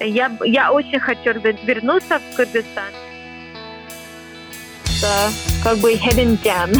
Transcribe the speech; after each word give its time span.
Я, 0.00 0.36
я 0.44 0.72
очень 0.72 1.00
хочу 1.00 1.32
вернуться 1.40 2.18
в 2.18 2.36
Кыргызстан. 2.36 2.92
Это 4.84 5.30
как 5.62 5.78
бы 5.78 5.94
hidden 5.94 6.38
gem. 6.42 6.72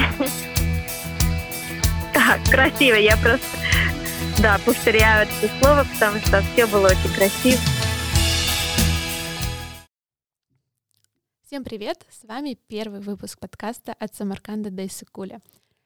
Красиво, 2.50 2.96
я 2.96 3.16
просто 3.16 3.46
да, 4.40 4.58
повторяю 4.64 5.28
это 5.28 5.48
слово, 5.60 5.86
потому 5.94 6.18
что 6.20 6.40
все 6.40 6.66
было 6.66 6.86
очень 6.86 7.14
красиво. 7.14 7.60
Всем 11.46 11.64
привет! 11.64 12.06
С 12.10 12.24
вами 12.24 12.58
первый 12.66 13.00
выпуск 13.00 13.38
подкаста 13.38 13.92
от 13.92 14.14
Самарканда 14.14 14.70
до 14.70 14.86
Иссыкуля. 14.86 15.40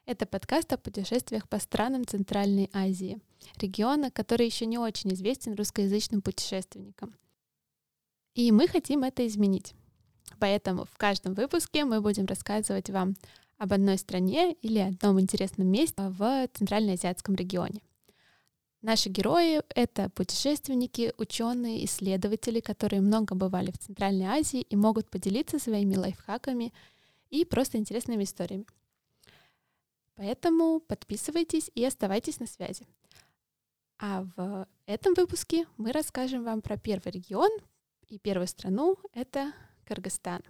Это 0.07 0.25
подкаст 0.25 0.73
о 0.73 0.79
путешествиях 0.79 1.48
по 1.48 1.59
странам 1.59 2.07
Центральной 2.07 2.70
Азии, 2.72 3.18
региона, 3.57 4.12
который 4.12 4.46
еще 4.46 4.64
не 4.64 4.79
очень 4.79 5.12
известен 5.12 5.54
русскоязычным 5.54 6.22
путешественникам. 6.22 7.16
И 8.36 8.53
мы 8.53 8.68
хотим 8.68 9.03
это 9.03 9.27
изменить. 9.27 9.75
Поэтому 10.39 10.85
в 10.85 10.96
каждом 10.96 11.35
выпуске 11.35 11.85
мы 11.85 12.00
будем 12.00 12.27
рассказывать 12.27 12.89
вам 12.89 13.16
об 13.58 13.72
одной 13.72 13.99
стране 13.99 14.53
или 14.63 14.79
одном 14.79 15.18
интересном 15.18 15.66
месте 15.66 16.00
в 16.00 16.49
Центральноазиатском 16.54 17.35
регионе. 17.35 17.82
Наши 18.82 19.08
герои— 19.08 19.61
это 19.75 20.08
путешественники, 20.11 21.14
ученые, 21.18 21.85
исследователи, 21.85 22.61
которые 22.61 23.00
много 23.00 23.35
бывали 23.35 23.72
в 23.72 23.79
Центральной 23.79 24.27
Азии 24.27 24.61
и 24.61 24.77
могут 24.77 25.11
поделиться 25.11 25.58
своими 25.58 25.96
лайфхаками 25.96 26.72
и 27.30 27.44
просто 27.44 27.79
интересными 27.79 28.22
историями. 28.22 28.66
Поэтому 30.16 30.80
подписывайтесь 30.80 31.70
и 31.75 31.84
оставайтесь 31.84 32.41
на 32.41 32.47
связи. 32.47 32.86
А 33.98 34.24
в 34.36 34.66
этом 34.86 35.14
выпуске 35.14 35.66
мы 35.77 35.92
расскажем 35.92 36.44
вам 36.44 36.62
про 36.62 36.77
первый 36.77 37.12
регион 37.12 37.50
и 38.08 38.19
первую 38.19 38.47
страну— 38.47 38.97
это 39.14 39.52
Кыргызстан. 39.86 40.41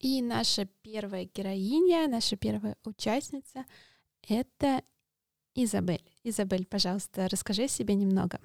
И 0.00 0.22
наша 0.22 0.66
первая 0.82 1.24
героиня, 1.24 2.08
наша 2.08 2.36
первая 2.36 2.76
участница— 2.84 3.64
это 4.28 4.82
Изабель. 5.54 6.04
Изабель, 6.22 6.66
пожалуйста, 6.66 7.26
расскажи 7.30 7.64
о 7.64 7.68
себе 7.68 7.94
немного. 7.94 8.38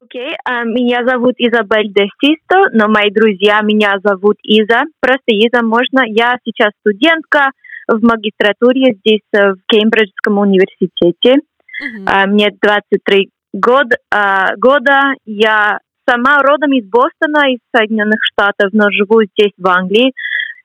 Окей, 0.00 0.28
okay. 0.28 0.36
uh, 0.48 0.64
меня 0.64 1.04
зовут 1.04 1.34
Изабель 1.38 1.92
Дестисто, 1.92 2.70
но 2.72 2.88
мои 2.88 3.10
друзья 3.10 3.60
меня 3.62 3.98
зовут 4.02 4.36
Иза. 4.44 4.84
Просто 5.00 5.32
Иза 5.32 5.62
можно. 5.62 6.02
Я 6.06 6.38
сейчас 6.44 6.70
студентка 6.80 7.50
в 7.88 8.02
магистратуре 8.02 8.94
здесь 8.94 9.22
в 9.32 9.56
Кембриджском 9.66 10.38
университете. 10.38 11.40
Uh, 11.80 12.26
мне 12.26 12.50
23 12.60 13.30
год, 13.52 13.86
uh, 14.12 14.56
года. 14.56 15.14
Я 15.24 15.78
сама 16.08 16.38
родом 16.42 16.72
из 16.72 16.88
Бостона, 16.88 17.52
из 17.52 17.58
Соединенных 17.74 18.20
Штатов, 18.32 18.70
но 18.72 18.90
живу 18.90 19.22
здесь, 19.24 19.52
в 19.56 19.66
Англии, 19.66 20.12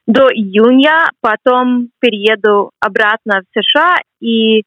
до 0.06 0.28
июня. 0.28 1.08
Потом 1.20 1.90
перееду 2.00 2.70
обратно 2.80 3.40
в 3.42 3.60
США 3.60 3.96
и 4.20 4.62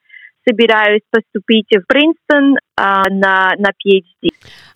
собираюсь 0.47 1.01
поступить 1.11 1.67
в 1.71 1.85
Принстон 1.87 2.55
а, 2.77 3.09
на, 3.09 3.53
на 3.57 3.69
PhD. 3.69 4.29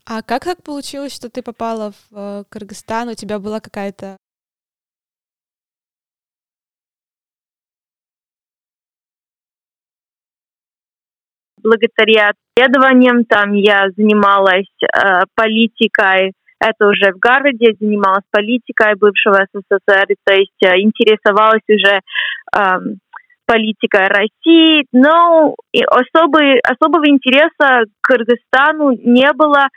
А 0.06 0.22
как 0.22 0.44
так 0.44 0.64
получилось, 0.64 1.16
что 1.16 1.30
ты 1.30 1.42
попала 1.42 1.92
в 1.92 2.18
э, 2.18 2.44
Кыргызстан? 2.50 3.10
У 3.10 3.14
тебя 3.14 3.40
была 3.40 3.62
какая-то 3.62 4.18
благодаря 11.64 12.32
исследованиям. 12.56 13.26
Там 13.26 13.54
я 13.54 13.88
занималась 13.96 14.72
э, 14.82 15.22
политикой, 15.36 16.34
это 16.60 16.88
уже 16.88 17.12
в 17.14 17.20
Гарварде, 17.20 17.76
занималась 17.80 18.24
политикой 18.32 18.96
бывшего 18.96 19.46
СССР, 19.54 20.06
то 20.24 20.34
есть 20.34 20.64
э, 20.64 20.80
интересовалась 20.82 21.64
уже 21.68 22.00
э, 22.56 22.60
политикой 23.46 24.08
России, 24.08 24.86
но 24.92 25.56
особый, 25.88 26.60
особого 26.60 27.08
интереса 27.08 27.86
к 28.02 28.08
Кыргызстану 28.08 28.92
не 28.92 29.32
было, 29.34 29.68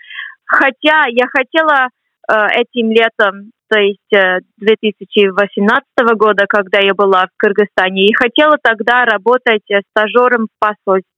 хотя 0.45 1.07
я 1.09 1.27
хотела 1.27 1.89
э, 2.31 2.61
этим 2.61 2.91
летом 2.91 3.51
то 3.75 3.81
есть 3.81 4.45
2018 4.59 5.83
э, 5.99 6.15
года, 6.15 6.45
когда 6.49 6.79
я 6.81 6.95
была 6.95 7.27
в 7.27 7.37
Кыргызстане, 7.37 8.07
и 8.07 8.15
хотела 8.15 8.57
тогда 8.63 9.05
работать 9.05 9.63
э, 9.71 9.81
стажером 9.91 10.47
в 10.47 10.59
посольстве. 10.59 11.14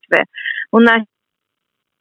У 0.71 0.79
нас 0.79 1.01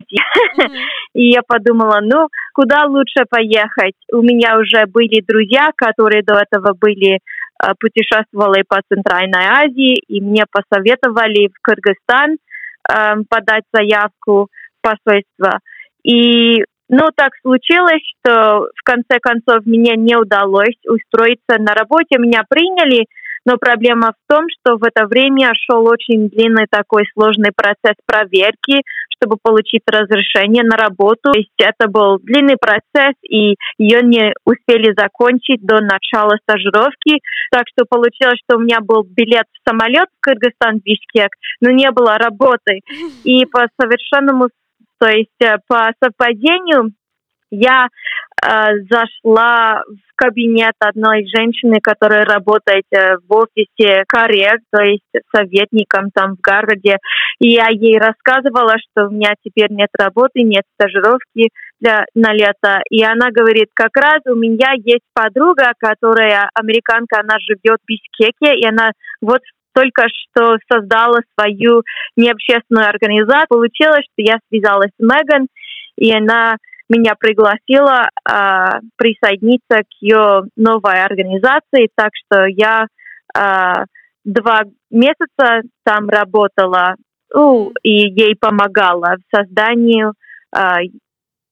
и 1.15 1.31
я 1.31 1.41
подумала, 1.43 1.99
ну, 2.03 2.29
куда 2.53 2.85
лучше 2.85 3.25
поехать? 3.29 3.95
У 4.13 4.23
меня 4.23 4.59
уже 4.59 4.87
были 4.87 5.21
друзья, 5.27 5.71
которые 5.77 6.23
до 6.23 6.35
этого 6.35 6.75
были 6.75 7.17
э, 7.17 7.19
путешествовали 7.81 8.63
по 8.69 8.81
Центральной 8.89 9.47
Азии, 9.47 9.97
и 10.07 10.21
мне 10.21 10.45
посоветовали 10.51 11.49
в 11.49 11.61
Кыргызстан 11.61 12.37
э, 12.37 13.25
подать 13.29 13.65
заявку 13.73 14.49
в 14.49 14.81
посольство. 14.81 15.59
И 16.05 16.63
ну, 16.89 17.09
так 17.17 17.33
случилось, 17.43 18.03
что 18.21 18.69
в 18.75 18.83
конце 18.85 19.19
концов 19.21 19.67
мне 19.67 19.97
не 19.97 20.17
удалось 20.17 20.77
устроиться 20.87 21.59
на 21.59 21.75
работе. 21.75 22.19
Меня 22.19 22.43
приняли, 22.49 23.07
но 23.47 23.57
проблема 23.57 24.13
в 24.13 24.33
том, 24.33 24.45
что 24.51 24.77
в 24.77 24.85
это 24.85 25.07
время 25.07 25.53
шел 25.55 25.87
очень 25.87 26.29
длинный 26.29 26.67
такой 26.69 27.05
сложный 27.15 27.53
процесс 27.55 27.95
проверки, 28.05 28.83
чтобы 29.17 29.37
получить 29.41 29.83
разрешение 29.87 30.65
на 30.65 30.77
работу. 30.77 31.33
То 31.33 31.39
есть 31.39 31.53
это 31.59 31.89
был 31.89 32.19
длинный 32.19 32.57
процесс, 32.61 33.15
и 33.23 33.55
ее 33.79 34.03
не 34.03 34.35
успели 34.45 34.93
закончить 34.97 35.63
до 35.63 35.81
начала 35.81 36.37
стажировки. 36.43 37.21
Так 37.51 37.65
что 37.73 37.87
получилось, 37.89 38.41
что 38.45 38.59
у 38.59 38.61
меня 38.61 38.81
был 38.81 39.05
билет 39.05 39.47
в 39.53 39.69
самолет 39.69 40.09
в 40.19 40.21
Кыргызстан, 40.21 40.81
в 40.81 40.83
Бишкек, 40.83 41.31
но 41.61 41.71
не 41.71 41.91
было 41.91 42.19
работы. 42.19 42.81
И 43.25 43.47
по 43.47 43.67
совершенному, 43.81 44.49
то 44.99 45.09
есть 45.09 45.31
э, 45.41 45.59
по 45.69 45.93
совпадению, 46.03 46.93
я 47.57 47.89
э, 47.89 48.49
зашла 48.91 49.83
в 49.87 50.17
кабинет 50.17 50.75
одной 50.79 51.27
женщины, 51.27 51.81
которая 51.83 52.25
работает 52.25 52.85
э, 52.93 53.17
в 53.27 53.33
офисе 53.33 54.05
Коррек, 54.09 54.61
то 54.71 54.83
есть 54.83 55.05
советником 55.35 56.11
там 56.15 56.37
в 56.37 56.41
городе. 56.41 56.99
И 57.39 57.49
я 57.49 57.69
ей 57.71 57.99
рассказывала, 57.99 58.75
что 58.79 59.07
у 59.07 59.11
меня 59.11 59.35
теперь 59.43 59.71
нет 59.71 59.91
работы, 59.99 60.43
нет 60.43 60.65
стажировки 60.75 61.51
для, 61.81 62.05
на 62.15 62.33
лето. 62.33 62.81
И 62.91 63.03
она 63.03 63.31
говорит, 63.31 63.69
как 63.75 63.97
раз 63.97 64.21
у 64.27 64.35
меня 64.35 64.73
есть 64.77 65.05
подруга, 65.15 65.73
которая 65.79 66.49
американка, 66.55 67.21
она 67.21 67.37
живет 67.41 67.79
в 67.83 67.87
Бишкеке, 67.87 68.59
и 68.59 68.67
она 68.67 68.93
вот 69.21 69.41
только 69.75 70.07
что 70.09 70.57
создала 70.73 71.21
свою 71.39 71.83
необщественную 72.17 72.89
организацию. 72.89 73.47
Получилось, 73.49 74.07
что 74.13 74.23
я 74.23 74.39
связалась 74.49 74.91
с 74.99 75.03
Меган, 75.03 75.49
и 75.97 76.13
она 76.15 76.57
меня 76.89 77.15
пригласила 77.19 78.05
э, 78.05 78.81
присоединиться 78.97 79.79
к 79.79 79.93
ее 80.01 80.43
новой 80.57 81.03
организации, 81.03 81.89
так 81.95 82.11
что 82.15 82.47
я 82.47 82.87
э, 83.37 83.85
два 84.25 84.63
месяца 84.91 85.63
там 85.85 86.09
работала 86.09 86.97
ну, 87.35 87.73
и 87.83 87.91
ей 87.91 88.37
помогала 88.37 89.17
в 89.17 89.37
создании 89.37 90.05
э, 90.07 90.91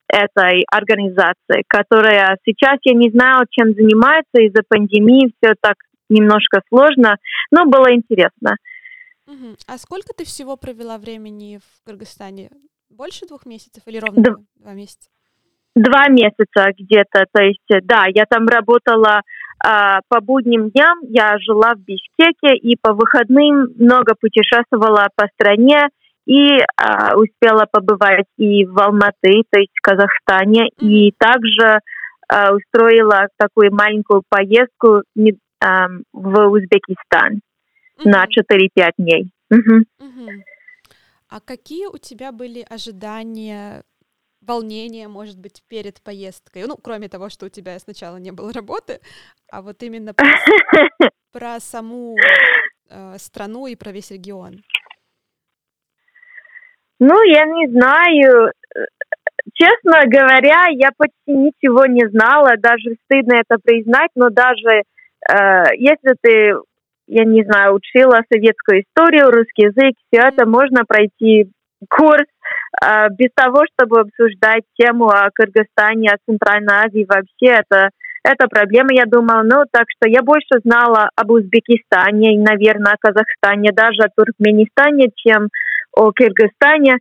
этой 0.08 0.64
организации, 0.70 1.64
которая 1.66 2.38
сейчас 2.44 2.78
я 2.84 2.94
не 2.94 3.10
знаю, 3.10 3.46
чем 3.50 3.72
занимается 3.74 4.40
из-за 4.40 4.62
пандемии, 4.68 5.32
все 5.36 5.54
так 5.60 5.76
немножко 6.08 6.62
сложно, 6.68 7.16
но 7.50 7.64
было 7.64 7.92
интересно. 7.92 8.56
Угу. 9.26 9.56
А 9.66 9.78
сколько 9.78 10.12
ты 10.16 10.24
всего 10.24 10.56
провела 10.56 10.98
времени 10.98 11.58
в 11.58 11.84
Кыргызстане? 11.84 12.50
Больше 12.90 13.26
двух 13.26 13.46
месяцев 13.46 13.82
или 13.86 13.98
ровно 13.98 14.22
Д- 14.22 14.36
два 14.56 14.74
месяца? 14.74 15.08
Два 15.74 16.08
месяца 16.08 16.72
где-то. 16.78 17.24
То 17.32 17.42
есть, 17.42 17.70
э, 17.70 17.80
да, 17.82 18.04
я 18.08 18.24
там 18.26 18.46
работала 18.46 19.22
а, 19.64 20.00
по 20.08 20.20
будним 20.20 20.70
дням, 20.70 20.98
я 21.08 21.38
жила 21.38 21.74
в 21.74 21.78
Бишкеке 21.78 22.56
и 22.56 22.76
по 22.80 22.92
выходным 22.92 23.68
много 23.78 24.14
путешествовала 24.14 25.08
по 25.16 25.26
стране 25.34 25.88
и 26.26 26.58
а, 26.76 27.16
успела 27.16 27.66
побывать 27.70 28.26
и 28.36 28.64
в 28.64 28.78
Алматы, 28.78 29.42
то 29.50 29.58
есть 29.58 29.72
в 29.74 29.80
Казахстане, 29.82 30.68
и 30.80 31.12
также 31.18 31.80
а, 32.28 32.54
устроила 32.54 33.28
такую 33.38 33.72
маленькую 33.72 34.22
поездку 34.28 35.02
а, 35.60 35.88
в 36.12 36.50
Узбекистан 36.50 37.40
mm-hmm. 37.98 38.04
на 38.04 38.24
4-5 38.24 38.90
дней. 38.98 39.30
Mm-hmm. 39.52 39.82
Mm-hmm. 40.00 40.42
А 41.30 41.40
какие 41.40 41.86
у 41.86 41.98
тебя 41.98 42.32
были 42.32 42.64
ожидания 42.68 43.82
волнение, 44.46 45.08
может 45.08 45.38
быть, 45.38 45.62
перед 45.68 46.02
поездкой? 46.02 46.64
Ну, 46.66 46.76
кроме 46.76 47.08
того, 47.08 47.28
что 47.28 47.46
у 47.46 47.48
тебя 47.48 47.78
сначала 47.78 48.16
не 48.16 48.30
было 48.30 48.52
работы, 48.52 49.00
а 49.50 49.62
вот 49.62 49.82
именно 49.82 50.14
про, 50.14 50.26
про 51.32 51.60
саму 51.60 52.16
э, 52.90 53.18
страну 53.18 53.66
и 53.66 53.76
про 53.76 53.90
весь 53.92 54.10
регион. 54.10 54.62
Ну, 57.00 57.22
я 57.24 57.44
не 57.44 57.68
знаю. 57.68 58.52
честно 59.52 60.00
говоря, 60.06 60.66
я 60.70 60.90
почти 60.96 61.32
ничего 61.32 61.86
не 61.86 62.08
знала, 62.08 62.56
даже 62.58 62.96
стыдно 63.04 63.34
это 63.34 63.58
признать, 63.62 64.10
но 64.14 64.30
даже 64.30 64.82
э, 65.28 65.74
если 65.76 66.14
ты, 66.22 66.54
я 67.06 67.24
не 67.24 67.44
знаю, 67.44 67.74
учила 67.74 68.22
советскую 68.32 68.82
историю, 68.82 69.30
русский 69.30 69.64
язык, 69.64 69.96
все 70.06 70.28
это 70.28 70.46
можно 70.46 70.84
пройти 70.86 71.50
курс 71.88 72.26
без 72.82 73.28
того, 73.34 73.64
чтобы 73.72 74.00
обсуждать 74.00 74.64
тему 74.76 75.08
о 75.08 75.30
Кыргызстане, 75.32 76.10
о 76.10 76.18
Центральной 76.26 76.74
Азии 76.86 77.06
вообще. 77.08 77.60
Это, 77.60 77.90
это 78.24 78.48
проблема, 78.48 78.88
я 78.92 79.04
думала. 79.06 79.42
Ну, 79.42 79.64
так 79.70 79.84
что 79.88 80.08
я 80.08 80.22
больше 80.22 80.60
знала 80.64 81.08
об 81.14 81.30
Узбекистане 81.30 82.34
и, 82.34 82.38
наверное, 82.38 82.94
о 82.94 82.98
Казахстане, 82.98 83.70
даже 83.72 84.02
о 84.02 84.10
Туркменистане, 84.14 85.10
чем 85.14 85.48
о 85.96 86.10
Кыргызстане. 86.10 86.98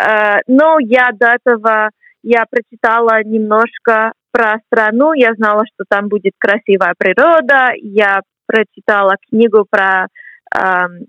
Э, 0.00 0.40
но 0.46 0.78
я 0.80 1.10
до 1.12 1.34
этого 1.34 1.90
я 2.22 2.44
прочитала 2.48 3.22
немножко 3.24 4.12
про 4.30 4.58
страну, 4.66 5.12
я 5.12 5.34
знала, 5.34 5.64
что 5.66 5.84
там 5.88 6.08
будет 6.08 6.32
красивая 6.38 6.94
природа, 6.96 7.72
я 7.76 8.20
прочитала 8.46 9.16
книгу 9.28 9.66
про 9.68 10.06
э, 10.06 10.58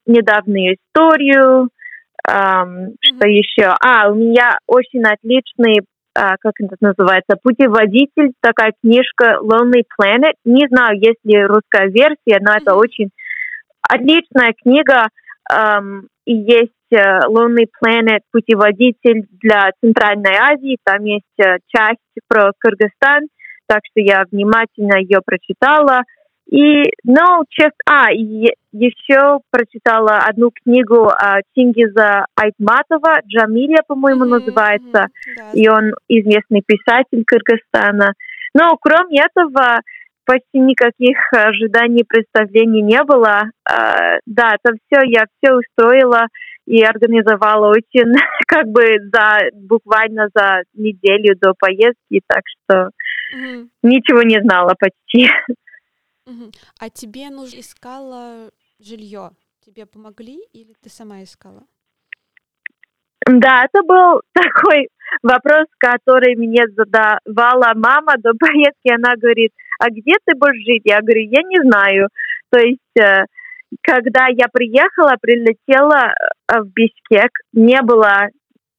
недавнюю 0.06 0.76
историю, 0.76 1.70
Um, 2.30 2.96
что 3.02 3.28
еще? 3.28 3.76
А, 3.82 4.10
у 4.10 4.16
меня 4.16 4.58
очень 4.66 5.04
отличный, 5.04 5.82
uh, 6.18 6.36
как 6.40 6.54
это 6.60 6.76
называется, 6.80 7.38
путеводитель, 7.42 8.32
такая 8.42 8.72
книжка 8.82 9.40
Lonely 9.42 9.84
Planet. 10.00 10.34
Не 10.46 10.68
знаю, 10.70 10.98
есть 11.00 11.20
ли 11.26 11.44
русская 11.44 11.90
версия, 11.90 12.40
но 12.40 12.54
это 12.54 12.76
очень 12.76 13.10
отличная 13.82 14.54
книга. 14.54 15.08
Um, 15.52 16.04
и 16.26 16.34
есть 16.34 16.72
uh, 16.94 17.28
Lonely 17.28 17.68
Planet 17.84 18.22
путеводитель 18.32 19.28
для 19.42 19.72
Центральной 19.82 20.36
Азии. 20.38 20.78
Там 20.86 21.04
есть 21.04 21.26
uh, 21.42 21.58
часть 21.68 22.00
про 22.30 22.52
Кыргызстан, 22.58 23.28
так 23.68 23.82
что 23.92 24.00
я 24.00 24.24
внимательно 24.32 24.98
ее 25.00 25.20
прочитала. 25.26 26.04
И, 26.54 26.84
ну, 27.04 27.44
честно, 27.50 27.80
а, 27.90 28.12
еще 28.12 29.40
прочитала 29.50 30.20
одну 30.20 30.52
книгу 30.52 31.08
а, 31.08 31.40
Чингиза 31.56 32.28
Айтматова, 32.36 33.22
Джамилия, 33.26 33.80
по-моему, 33.88 34.26
mm-hmm, 34.26 34.40
называется, 34.40 35.08
mm-hmm, 35.08 35.54
и 35.56 35.68
он 35.68 35.94
известный 36.08 36.62
писатель 36.64 37.24
Кыргызстана. 37.26 38.14
Но 38.54 38.78
кроме 38.80 39.22
этого, 39.22 39.80
почти 40.26 40.60
никаких 40.60 41.18
ожиданий, 41.32 42.04
представлений 42.08 42.84
не 42.84 43.04
было. 43.04 43.46
А, 43.68 44.20
да, 44.28 44.52
это 44.54 44.76
все, 44.76 45.02
я 45.08 45.26
все 45.42 45.56
устроила 45.56 46.28
и 46.68 46.84
организовала 46.84 47.72
очень, 47.72 48.14
как 48.48 48.68
бы, 48.68 48.84
за, 49.12 49.40
буквально 49.56 50.28
за 50.36 50.62
неделю 50.76 51.36
до 51.42 51.56
поездки, 51.58 52.22
так 52.28 52.44
что 52.46 52.90
mm-hmm. 53.36 53.70
ничего 53.82 54.22
не 54.22 54.40
знала 54.40 54.76
почти. 54.78 55.32
А 56.80 56.90
тебе 56.90 57.30
нужно 57.30 57.60
искала 57.60 58.52
жилье? 58.80 59.32
Тебе 59.66 59.86
помогли 59.86 60.40
или 60.54 60.74
ты 60.82 60.90
сама 60.90 61.24
искала? 61.24 61.64
Да, 63.26 63.66
это 63.66 63.84
был 63.84 64.22
такой 64.34 64.90
вопрос, 65.22 65.66
который 65.78 66.36
мне 66.36 66.64
задавала 66.76 67.74
мама 67.76 68.16
до 68.18 68.34
поездки. 68.34 68.92
Она 68.92 69.16
говорит, 69.16 69.52
а 69.80 69.90
где 69.90 70.16
ты 70.26 70.36
будешь 70.36 70.64
жить? 70.66 70.84
Я 70.86 71.00
говорю, 71.00 71.22
я 71.22 71.42
не 71.44 71.62
знаю. 71.62 72.10
То 72.50 72.60
есть, 72.60 73.00
э, 73.00 73.26
когда 73.82 74.28
я 74.28 74.48
приехала, 74.52 75.16
прилетела 75.22 76.12
э, 76.12 76.62
в 76.62 76.68
Бишкек, 76.74 77.32
не 77.54 77.82
было, 77.82 78.28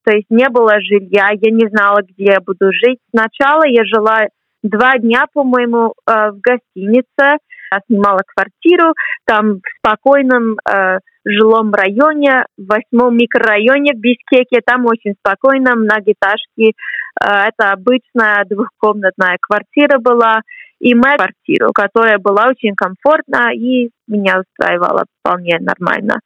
то 0.05 0.13
есть 0.15 0.29
не 0.31 0.49
было 0.49 0.81
жилья, 0.81 1.31
я 1.33 1.51
не 1.51 1.69
знала, 1.69 2.03
где 2.03 2.33
я 2.33 2.41
буду 2.41 2.71
жить. 2.73 3.01
Сначала 3.11 3.65
я 3.67 3.85
жила 3.85 4.29
два 4.65 4.99
дня, 4.99 5.27
по-моему, 5.33 5.95
э, 6.07 6.31
в 6.31 6.41
гостинице. 6.41 7.39
Я 7.73 7.81
снимала 7.87 8.21
квартиру 8.27 8.95
там 9.25 9.57
в 9.57 9.63
спокойном 9.79 10.57
э, 10.69 10.99
жилом 11.25 11.73
районе, 11.73 12.47
в 12.57 12.67
восьмом 12.67 13.17
микрорайоне 13.17 13.93
в 13.93 14.01
Бишкеке. 14.01 14.61
Там 14.65 14.87
очень 14.87 15.15
спокойно, 15.19 15.77
многоэтажки. 15.77 16.73
Э, 16.73 17.49
это 17.49 17.73
обычная 17.73 18.45
двухкомнатная 18.49 19.39
квартира 19.41 19.99
была. 19.99 20.41
И 20.81 20.95
моя 20.95 21.17
квартира, 21.17 21.69
которая 21.73 22.19
была 22.19 22.47
очень 22.49 22.75
комфортна 22.75 23.55
и 23.55 23.91
меня 24.07 24.41
устраивала 24.41 25.05
вполне 25.21 25.59
нормально. 25.61 26.21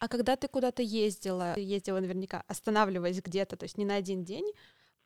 А 0.00 0.08
когда 0.08 0.34
ты 0.36 0.48
куда-то 0.48 0.82
ездила, 0.82 1.54
ездила 1.56 2.00
наверняка, 2.00 2.42
останавливаясь 2.48 3.22
где-то, 3.22 3.56
то 3.56 3.64
есть 3.64 3.78
не 3.78 3.84
на 3.84 3.96
один 3.96 4.24
день 4.24 4.46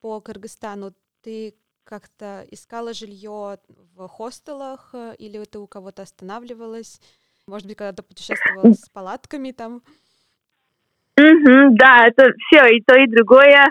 по 0.01 0.21
Кыргызстану, 0.21 0.93
ты 1.23 1.55
как-то 1.87 2.45
искала 2.51 2.93
жилье 2.93 3.59
в 3.95 4.09
хостелах 4.09 4.91
э, 4.93 5.15
или 5.19 5.43
ты 5.45 5.59
у 5.59 5.67
кого-то 5.67 6.03
останавливалась? 6.03 7.01
Может 7.47 7.69
быть, 7.69 7.77
когда-то 7.77 8.03
путешествовала 8.03 8.73
с 8.73 8.89
палатками 8.89 9.53
там? 9.53 9.83
Mm-hmm, 11.19 11.69
да, 11.79 12.09
это 12.09 12.33
все 12.39 12.67
и 12.77 12.83
то, 12.85 12.99
и 12.99 13.07
другое. 13.07 13.65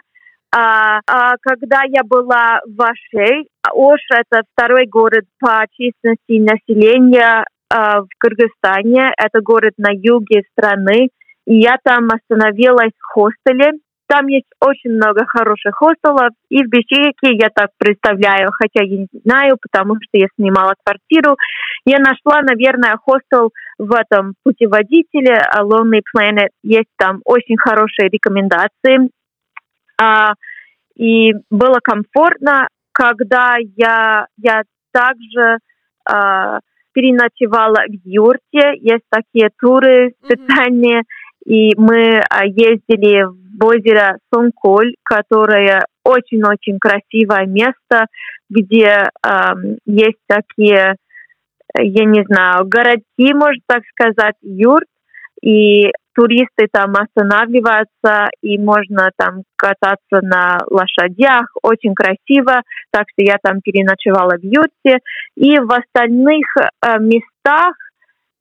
А, 0.51 1.01
а, 1.05 1.35
когда 1.41 1.81
я 1.85 2.03
была 2.03 2.61
в 2.65 2.81
Ашей, 2.81 3.49
Ош— 3.73 3.99
это 4.09 4.43
второй 4.53 4.87
город 4.87 5.25
по 5.39 5.65
численности 5.71 6.39
населения 6.39 7.43
а, 7.69 8.01
в 8.01 8.07
Кыргызстане. 8.17 9.11
Это 9.17 9.41
город 9.41 9.73
на 9.77 9.91
юге 9.91 10.43
страны. 10.51 11.09
И 11.45 11.59
я 11.59 11.77
там 11.83 12.07
остановилась 12.07 12.93
в 12.97 13.13
хостеле. 13.13 13.73
Там 14.07 14.27
есть 14.27 14.47
очень 14.59 14.91
много 14.91 15.25
хороших 15.25 15.75
хостелов, 15.75 16.29
и 16.49 16.63
в 16.63 16.67
Бишкеке 16.67 17.33
я 17.33 17.49
так 17.53 17.71
представляю, 17.77 18.51
хотя 18.51 18.83
я 18.83 18.97
не 18.99 19.07
знаю, 19.23 19.57
потому 19.59 19.95
что 19.95 20.17
я 20.17 20.27
снимала 20.35 20.75
квартиру. 20.83 21.37
Я 21.85 21.97
нашла, 21.97 22.41
наверное, 22.41 22.97
хостел 22.97 23.51
в 23.79 23.91
этом 23.93 24.35
путеводителе 24.43 25.41
Lonely 25.59 26.01
Planet. 26.15 26.49
Есть 26.61 26.89
там 26.97 27.21
очень 27.25 27.57
хорошие 27.57 28.09
рекомендации. 28.09 29.09
А, 29.99 30.33
и 30.95 31.33
было 31.49 31.79
комфортно, 31.83 32.67
когда 32.91 33.55
я, 33.75 34.27
я 34.37 34.61
также 34.91 35.57
а, 36.07 36.59
переночевала 36.93 37.81
в 37.87 38.07
юрте. 38.07 38.77
Есть 38.79 39.05
такие 39.09 39.49
туры 39.59 40.13
специальные. 40.23 40.99
Mm-hmm 40.99 41.24
и 41.45 41.71
мы 41.77 42.21
а, 42.29 42.45
ездили 42.45 43.23
в 43.23 43.63
озеро 43.63 44.17
Сонколь, 44.33 44.95
которое 45.03 45.85
очень-очень 46.03 46.79
красивое 46.79 47.45
место, 47.45 48.07
где 48.49 48.87
э, 48.87 49.29
есть 49.85 50.19
такие, 50.27 50.95
я 51.77 52.05
не 52.05 52.23
знаю, 52.25 52.67
городки, 52.67 53.33
можно 53.33 53.61
так 53.67 53.81
сказать, 53.91 54.35
юрт, 54.41 54.87
и 55.41 55.91
туристы 56.15 56.67
там 56.71 56.93
останавливаются, 56.95 58.29
и 58.41 58.57
можно 58.57 59.09
там 59.17 59.43
кататься 59.55 60.21
на 60.21 60.59
лошадях, 60.69 61.47
очень 61.61 61.93
красиво, 61.93 62.61
так 62.91 63.05
что 63.11 63.23
я 63.23 63.37
там 63.41 63.61
переночевала 63.61 64.37
в 64.37 64.43
юрте. 64.43 64.99
И 65.35 65.59
в 65.59 65.71
остальных 65.71 66.45
э, 66.57 66.99
местах 66.99 67.75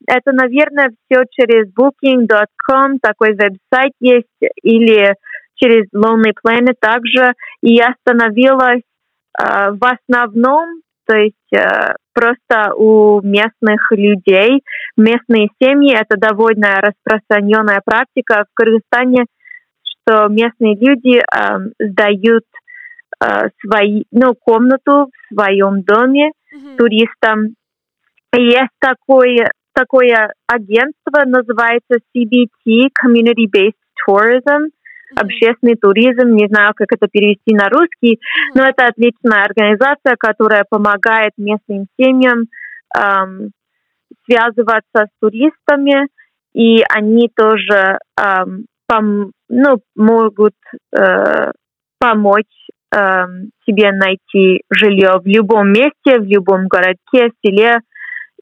это, 0.07 0.33
наверное, 0.33 0.91
все 1.09 1.25
через 1.31 1.69
booking.com, 1.73 2.99
такой 3.01 3.35
веб-сайт 3.35 3.93
есть, 4.01 4.27
или 4.63 5.15
через 5.57 5.87
Lonely 5.95 6.33
Planet 6.45 6.75
также. 6.81 7.33
И 7.63 7.75
я 7.75 7.95
остановилась 7.95 8.83
э, 9.41 9.71
в 9.71 9.85
основном, 9.85 10.81
то 11.07 11.17
есть 11.17 11.53
э, 11.55 11.95
просто 12.13 12.75
у 12.75 13.21
местных 13.23 13.91
людей, 13.93 14.63
местные 14.97 15.49
семьи, 15.63 15.95
это 15.95 16.17
довольно 16.17 16.81
распространенная 16.81 17.81
практика 17.85 18.45
в 18.45 18.55
Кыргызстане, 18.55 19.27
что 19.83 20.29
местные 20.29 20.77
люди 20.77 21.19
э, 21.19 21.59
сдают 21.79 22.45
э, 23.23 23.49
свои, 23.65 24.05
ну, 24.11 24.35
комнату 24.35 25.11
в 25.11 25.35
своем 25.35 25.83
доме 25.83 26.31
mm-hmm. 26.31 26.77
туристам. 26.77 27.55
И 28.37 28.43
есть 28.43 28.73
такой 28.81 29.39
такое 29.75 30.33
агентство, 30.47 31.25
называется 31.27 31.99
CBT, 32.17 32.89
Community 33.05 33.47
Based 33.55 33.75
Tourism, 34.09 34.71
общественный 35.17 35.77
туризм, 35.77 36.35
не 36.35 36.49
знаю, 36.49 36.73
как 36.75 36.89
это 36.91 37.07
перевести 37.09 37.55
на 37.55 37.69
русский, 37.69 38.21
но 38.55 38.65
это 38.65 38.87
отличная 38.87 39.45
организация, 39.45 40.17
которая 40.19 40.65
помогает 40.69 41.33
местным 41.37 41.87
семьям 41.99 42.45
эм, 42.97 43.51
связываться 44.25 45.07
с 45.07 45.21
туристами, 45.21 46.09
и 46.55 46.83
они 46.93 47.29
тоже 47.35 47.99
эм, 48.21 48.67
пом- 48.91 49.31
ну, 49.49 49.81
могут 49.95 50.55
э, 50.97 51.53
помочь 51.99 52.69
э, 52.95 52.99
тебе 53.67 53.93
найти 53.93 54.63
жилье 54.71 55.21
в 55.23 55.27
любом 55.27 55.69
месте, 55.69 56.19
в 56.19 56.25
любом 56.25 56.67
городке, 56.67 57.31
селе, 57.45 57.79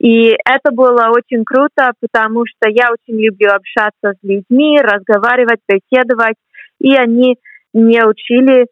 и 0.02 0.37
это 0.44 0.73
было 0.73 1.11
очень 1.11 1.44
круто, 1.44 1.92
потому 2.00 2.42
что 2.44 2.68
я 2.68 2.90
очень 2.90 3.21
люблю 3.21 3.50
общаться 3.50 4.18
с 4.18 4.26
людьми, 4.26 4.80
разговаривать, 4.80 5.61
беседовать. 5.68 6.35
И 6.80 6.92
они 6.97 7.37
не 7.73 8.04
учили 8.04 8.66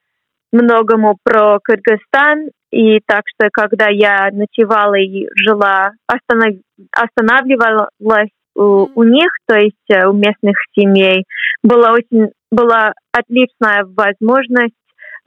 многому 0.50 1.16
про 1.22 1.60
Кыргызстан, 1.62 2.50
и 2.72 2.98
так 3.06 3.22
что, 3.26 3.48
когда 3.52 3.86
я 3.88 4.30
ночевала 4.32 4.98
и 4.98 5.28
жила, 5.36 5.92
останов... 6.08 6.56
останавливалась 6.90 8.30
у, 8.56 8.88
у 8.92 9.04
них, 9.04 9.30
то 9.46 9.56
есть 9.56 9.76
э, 9.88 10.08
у 10.08 10.12
местных 10.12 10.56
семей, 10.76 11.26
была 11.62 11.92
очень 11.92 12.32
была 12.50 12.92
отличная 13.12 13.84
возможность 13.84 14.74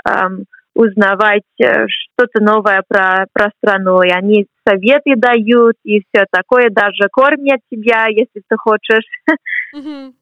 эм, 0.05 0.43
узнавать 0.75 1.43
э, 1.61 1.85
что-то 1.87 2.43
новое 2.43 2.83
про, 2.87 3.25
про 3.31 3.51
страну. 3.57 4.01
И 4.01 4.09
они 4.09 4.47
советы 4.67 5.15
дают 5.15 5.75
и 5.83 5.99
все 5.99 6.25
такое, 6.31 6.69
даже 6.69 7.09
кормят 7.11 7.61
тебя, 7.71 8.07
если 8.07 8.41
ты 8.47 8.55
хочешь. 8.57 9.05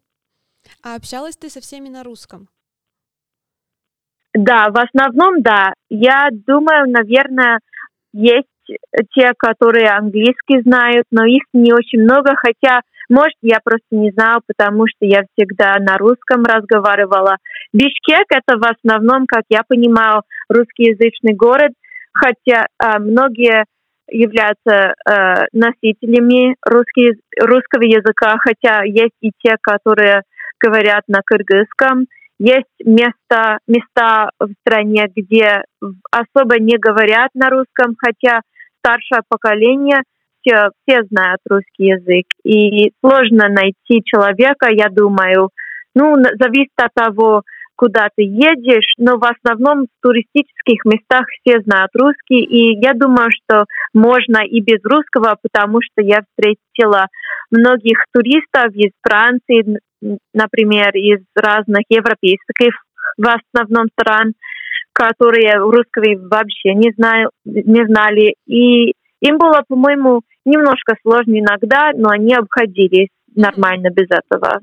А 0.84 0.96
общалась 0.96 1.38
ты 1.38 1.50
со 1.50 1.60
всеми 1.60 1.90
на 1.90 2.04
русском? 2.04 2.48
Да, 4.34 4.70
в 4.70 4.78
основном 4.78 5.42
да. 5.42 5.74
Я 5.90 6.30
думаю, 6.32 6.90
наверное, 6.90 7.60
есть 8.14 8.48
те, 9.14 9.34
которые 9.38 9.90
английский 9.90 10.62
знают, 10.62 11.06
но 11.12 11.26
их 11.26 11.44
не 11.54 11.74
очень 11.74 12.04
много, 12.04 12.34
хотя, 12.36 12.82
может, 13.12 13.36
я 13.42 13.60
просто 13.64 13.88
не 13.92 14.10
знаю, 14.12 14.42
потому 14.48 14.88
что 14.88 15.06
я 15.06 15.24
всегда 15.36 15.76
на 15.80 15.98
русском 15.98 16.44
разговаривала. 16.44 17.36
Бишкек— 17.74 18.26
это 18.30 18.58
в 18.58 18.64
основном, 18.64 19.26
как 19.28 19.44
я 19.50 19.62
понимаю, 19.68 20.24
русскоязычный 20.50 21.36
город, 21.36 21.74
хотя 22.14 22.66
э, 22.66 23.00
многие 23.00 23.66
являются 24.10 24.94
э, 24.94 25.46
носителями 25.52 26.56
русский, 26.66 27.20
русского 27.40 27.84
языка, 27.84 28.38
хотя 28.40 28.84
есть 28.86 29.16
и 29.20 29.32
те, 29.44 29.58
которые 29.62 30.24
говорят 30.60 31.04
на 31.08 31.20
кыргызском. 31.26 32.08
Есть 32.40 32.74
места, 32.84 33.60
места 33.68 34.32
в 34.40 34.50
стране, 34.62 35.08
где 35.16 35.64
особо 36.12 36.60
не 36.60 36.78
говорят 36.78 37.30
на 37.34 37.50
русском, 37.50 37.96
хотя 37.98 38.42
старшее 38.80 39.22
поколение 39.30 40.02
все, 40.42 40.70
все 40.86 41.04
знают 41.10 41.40
русский 41.50 41.86
язык. 41.86 42.26
И 42.44 42.92
сложно 43.00 43.48
найти 43.50 44.04
человека, 44.04 44.68
я 44.72 44.90
думаю, 44.90 45.50
ну, 45.96 46.16
зависит 46.40 46.72
от 46.78 46.94
того, 46.94 47.44
куда 47.76 48.10
ты 48.16 48.22
едешь, 48.24 48.94
но 49.00 49.18
в 49.18 49.24
основном 49.24 49.86
в 49.86 50.04
туристических 50.04 50.86
местах 50.86 51.26
все 51.42 51.62
знают 51.62 51.90
русский, 51.96 52.44
и 52.44 52.80
я 52.80 52.94
думаю, 52.94 53.30
что 53.32 53.66
можно 53.92 54.46
и 54.46 54.62
без 54.62 54.84
русского, 54.84 55.36
потому 55.42 55.80
что 55.82 56.06
я 56.06 56.20
встретила 56.22 57.08
многих 57.50 58.06
туристов 58.14 58.76
из 58.76 58.92
Франции, 59.02 59.80
например, 60.32 60.92
из 60.94 61.22
разных 61.36 61.82
европейских, 61.90 62.74
в 63.18 63.28
основном 63.28 63.88
стран, 64.00 64.34
которые 64.94 65.56
русского 65.58 66.28
вообще 66.30 66.76
не, 66.76 66.92
знаю, 66.96 67.32
не 67.46 67.86
знали. 67.88 68.36
И 68.46 68.94
им 69.22 69.38
было, 69.38 69.64
по-моему, 69.68 70.22
немножко 70.46 70.96
сложно 71.02 71.40
иногда, 71.40 71.92
но 71.96 72.10
они 72.10 72.34
обходились 72.34 73.10
нормально 73.34 73.90
без 73.90 74.08
этого. 74.10 74.60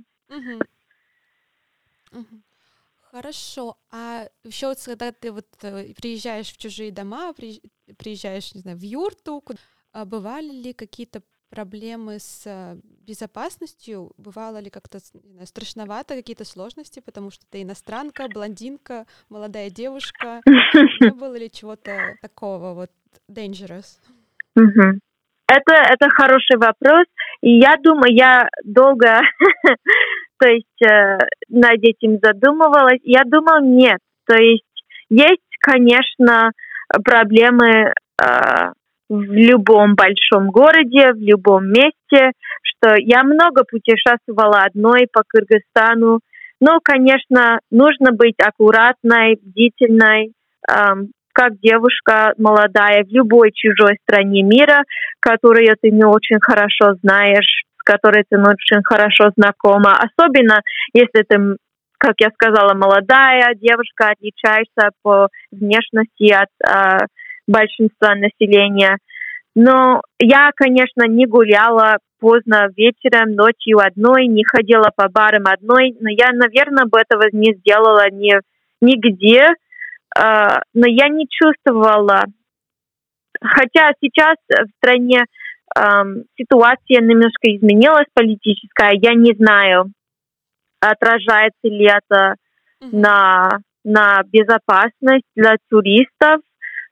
Хорошо. 3.10 3.76
А 3.90 4.28
еще 4.44 4.68
вот 4.68 4.78
когда 4.84 5.12
ты 5.12 5.32
вот 5.32 5.46
э, 5.62 5.94
приезжаешь 5.94 6.52
в 6.52 6.58
чужие 6.58 6.92
дома, 6.92 7.32
приезжаешь, 7.96 8.54
не 8.54 8.60
знаю, 8.60 8.76
в 8.76 8.82
юрту, 8.82 9.42
а 9.92 10.04
бывали 10.04 10.50
ли 10.50 10.72
какие-то 10.74 11.22
проблемы 11.48 12.18
с 12.18 12.42
э, 12.44 12.78
безопасностью? 12.84 14.12
Бывало 14.18 14.58
ли 14.58 14.68
как-то 14.68 14.98
знаю, 14.98 15.46
страшновато, 15.46 16.16
какие-то 16.16 16.44
сложности, 16.44 17.00
потому 17.00 17.30
что 17.30 17.46
ты 17.46 17.62
иностранка, 17.62 18.28
блондинка, 18.28 19.06
молодая 19.30 19.70
девушка? 19.70 20.42
Не 20.44 21.10
было 21.18 21.36
ли 21.36 21.50
чего-то 21.50 22.16
такого 22.20 22.74
вот 22.74 22.90
dangerous? 23.28 23.98
Это, 25.50 25.74
это 25.74 26.10
хороший 26.10 26.56
вопрос. 26.56 27.06
И 27.40 27.58
я 27.58 27.76
думаю, 27.82 28.14
я 28.14 28.48
долго 28.64 29.20
то 30.38 30.48
есть 30.48 30.82
э, 30.82 31.18
над 31.48 31.78
этим 31.82 32.18
задумывалась. 32.22 33.00
Я 33.02 33.22
думаю, 33.24 33.64
нет. 33.64 33.98
То 34.26 34.36
есть 34.36 34.64
есть, 35.10 35.42
конечно, 35.60 36.52
проблемы 37.04 37.92
э, 38.22 38.72
в 39.08 39.32
любом 39.32 39.94
большом 39.94 40.50
городе, 40.50 41.12
в 41.12 41.18
любом 41.18 41.66
месте, 41.68 42.32
что 42.62 42.94
я 42.96 43.24
много 43.24 43.64
путешествовала 43.64 44.62
одной 44.62 45.06
по 45.12 45.22
Кыргызстану. 45.26 46.20
Но, 46.60 46.80
конечно, 46.82 47.60
нужно 47.70 48.12
быть 48.12 48.36
аккуратной, 48.42 49.38
бдительной, 49.40 50.32
эм, 50.68 51.12
как 51.38 51.60
девушка 51.60 52.32
молодая 52.36 53.04
в 53.04 53.08
любой 53.10 53.52
чужой 53.52 53.96
стране 54.02 54.42
мира, 54.42 54.82
которую 55.20 55.76
ты 55.80 55.92
не 55.92 56.04
очень 56.04 56.40
хорошо 56.40 56.94
знаешь, 57.00 57.62
с 57.78 57.82
которой 57.84 58.24
ты 58.28 58.36
не 58.36 58.42
очень 58.42 58.82
хорошо 58.82 59.30
знакома. 59.36 59.96
Особенно, 59.96 60.62
если 60.92 61.22
ты 61.22 61.56
как 62.00 62.14
я 62.20 62.30
сказала, 62.30 62.74
молодая 62.74 63.54
девушка, 63.54 64.10
отличаешься 64.10 64.90
по 65.02 65.28
внешности 65.50 66.32
от 66.32 66.48
э, 66.64 67.06
большинства 67.48 68.14
населения. 68.14 68.98
Но 69.56 70.02
я, 70.20 70.50
конечно, 70.54 71.08
не 71.08 71.26
гуляла 71.26 71.98
поздно 72.20 72.68
вечером, 72.76 73.34
ночью 73.34 73.78
одной, 73.78 74.26
не 74.26 74.44
ходила 74.44 74.90
по 74.94 75.08
барам 75.08 75.44
одной, 75.46 75.96
но 76.00 76.08
я, 76.08 76.30
наверное, 76.32 76.84
бы 76.84 77.00
этого 77.00 77.24
не 77.32 77.54
сделала 77.54 78.08
ни, 78.10 78.32
нигде, 78.80 79.48
но 80.18 80.86
я 80.86 81.08
не 81.08 81.26
чувствовала. 81.28 82.24
Хотя 83.40 83.92
сейчас 84.00 84.36
в 84.48 84.66
стране 84.78 85.24
ситуация 86.36 87.00
немножко 87.00 87.54
изменилась 87.54 88.06
политическая, 88.14 88.92
я 88.94 89.14
не 89.14 89.32
знаю, 89.34 89.92
отражается 90.80 91.68
ли 91.68 91.86
это 91.86 92.34
на, 92.80 93.48
на 93.84 94.22
безопасность 94.26 95.26
для 95.36 95.56
туристов. 95.68 96.40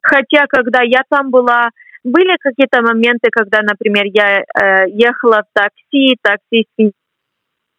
Хотя, 0.01 0.45
когда 0.47 0.81
я 0.83 1.01
там 1.09 1.31
была, 1.31 1.69
были 2.03 2.37
какие-то 2.39 2.81
моменты, 2.81 3.29
когда, 3.31 3.61
например, 3.61 4.05
я 4.05 4.39
э, 4.39 4.89
ехала 4.89 5.43
в 5.43 5.53
такси, 5.53 6.17
таксист 6.21 6.93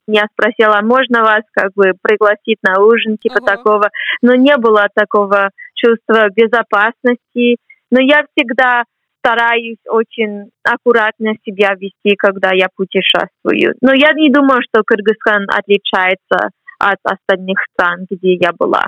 меня 0.09 0.27
спросила, 0.33 0.81
можно 0.83 1.23
вас 1.23 1.43
как 1.53 1.73
бы 1.75 1.93
пригласить 2.03 2.59
на 2.63 2.83
ужин, 2.83 3.19
типа 3.19 3.39
uh-huh. 3.39 3.47
такого. 3.47 3.91
Но 4.23 4.35
не 4.35 4.57
было 4.57 4.89
такого 4.95 5.51
чувства 5.75 6.29
безопасности. 6.31 7.57
Но 7.91 8.01
я 8.01 8.25
всегда 8.35 8.85
стараюсь 9.19 9.79
очень 9.89 10.51
аккуратно 10.63 11.35
себя 11.45 11.75
вести, 11.75 12.17
когда 12.17 12.51
я 12.53 12.69
путешествую. 12.75 13.75
Но 13.81 13.93
я 13.93 14.13
не 14.15 14.31
думаю, 14.31 14.61
что 14.63 14.83
Кыргызстан 14.85 15.47
отличается 15.49 16.51
от 16.79 16.99
остальных 17.03 17.59
стран, 17.73 18.07
где 18.11 18.35
я 18.35 18.53
была. 18.53 18.87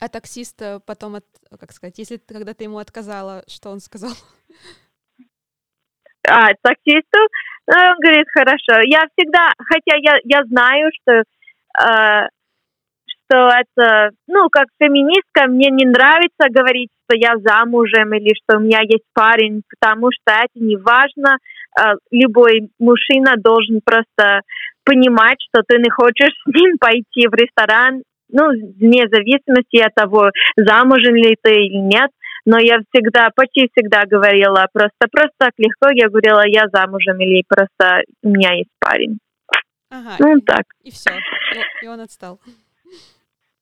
А 0.00 0.08
таксист 0.08 0.60
э, 0.60 0.80
потом, 0.84 1.16
от, 1.16 1.24
как 1.58 1.72
сказать, 1.72 1.98
если 1.98 2.16
когда 2.16 2.52
ты 2.52 2.64
ему 2.64 2.78
отказала, 2.78 3.44
что 3.46 3.70
он 3.70 3.80
сказал? 3.80 4.12
А, 6.28 6.48
таксисту? 6.62 7.18
Ну, 7.66 7.74
он 7.76 7.96
говорит, 8.00 8.26
хорошо. 8.32 8.80
Я 8.84 9.04
всегда, 9.16 9.52
хотя 9.58 9.96
я, 9.96 10.18
я 10.24 10.44
знаю, 10.44 10.90
что, 11.00 11.22
э, 11.22 12.28
что 13.08 13.48
это, 13.48 14.10
ну, 14.28 14.48
как 14.50 14.66
феминистка, 14.78 15.48
мне 15.48 15.70
не 15.70 15.86
нравится 15.86 16.48
говорить, 16.50 16.90
что 17.04 17.16
я 17.16 17.36
замужем 17.36 18.12
или 18.14 18.34
что 18.34 18.58
у 18.58 18.60
меня 18.60 18.80
есть 18.82 19.04
парень, 19.14 19.62
потому 19.68 20.10
что 20.12 20.34
это 20.34 20.62
не 20.62 20.76
важно. 20.76 21.38
Э, 21.78 21.94
любой 22.10 22.68
мужчина 22.78 23.34
должен 23.38 23.80
просто 23.84 24.40
понимать, 24.84 25.38
что 25.48 25.62
ты 25.66 25.78
не 25.78 25.90
хочешь 25.90 26.34
с 26.34 26.46
ним 26.46 26.76
пойти 26.78 27.28
в 27.28 27.34
ресторан 27.34 28.02
ну, 28.34 28.48
вне 28.50 29.04
зависимости 29.10 29.78
от 29.78 29.94
того, 29.94 30.30
замужем 30.56 31.14
ли 31.14 31.36
ты 31.40 31.52
или 31.52 31.78
нет, 31.78 32.10
но 32.44 32.58
я 32.58 32.78
всегда, 32.92 33.30
почти 33.34 33.70
всегда 33.72 34.02
говорила 34.04 34.66
просто, 34.72 35.08
просто 35.10 35.34
так 35.38 35.52
легко, 35.58 35.88
я 35.92 36.08
говорила, 36.08 36.42
я 36.46 36.66
замужем 36.72 37.18
или 37.20 37.42
просто 37.48 38.02
у 38.22 38.28
меня 38.28 38.52
есть 38.54 38.70
парень. 38.78 39.18
Ага, 39.90 40.16
ну, 40.18 40.40
так. 40.40 40.64
И 40.82 40.90
все, 40.90 41.10
и, 41.10 41.84
и 41.84 41.88
он 41.88 42.00
отстал. 42.00 42.40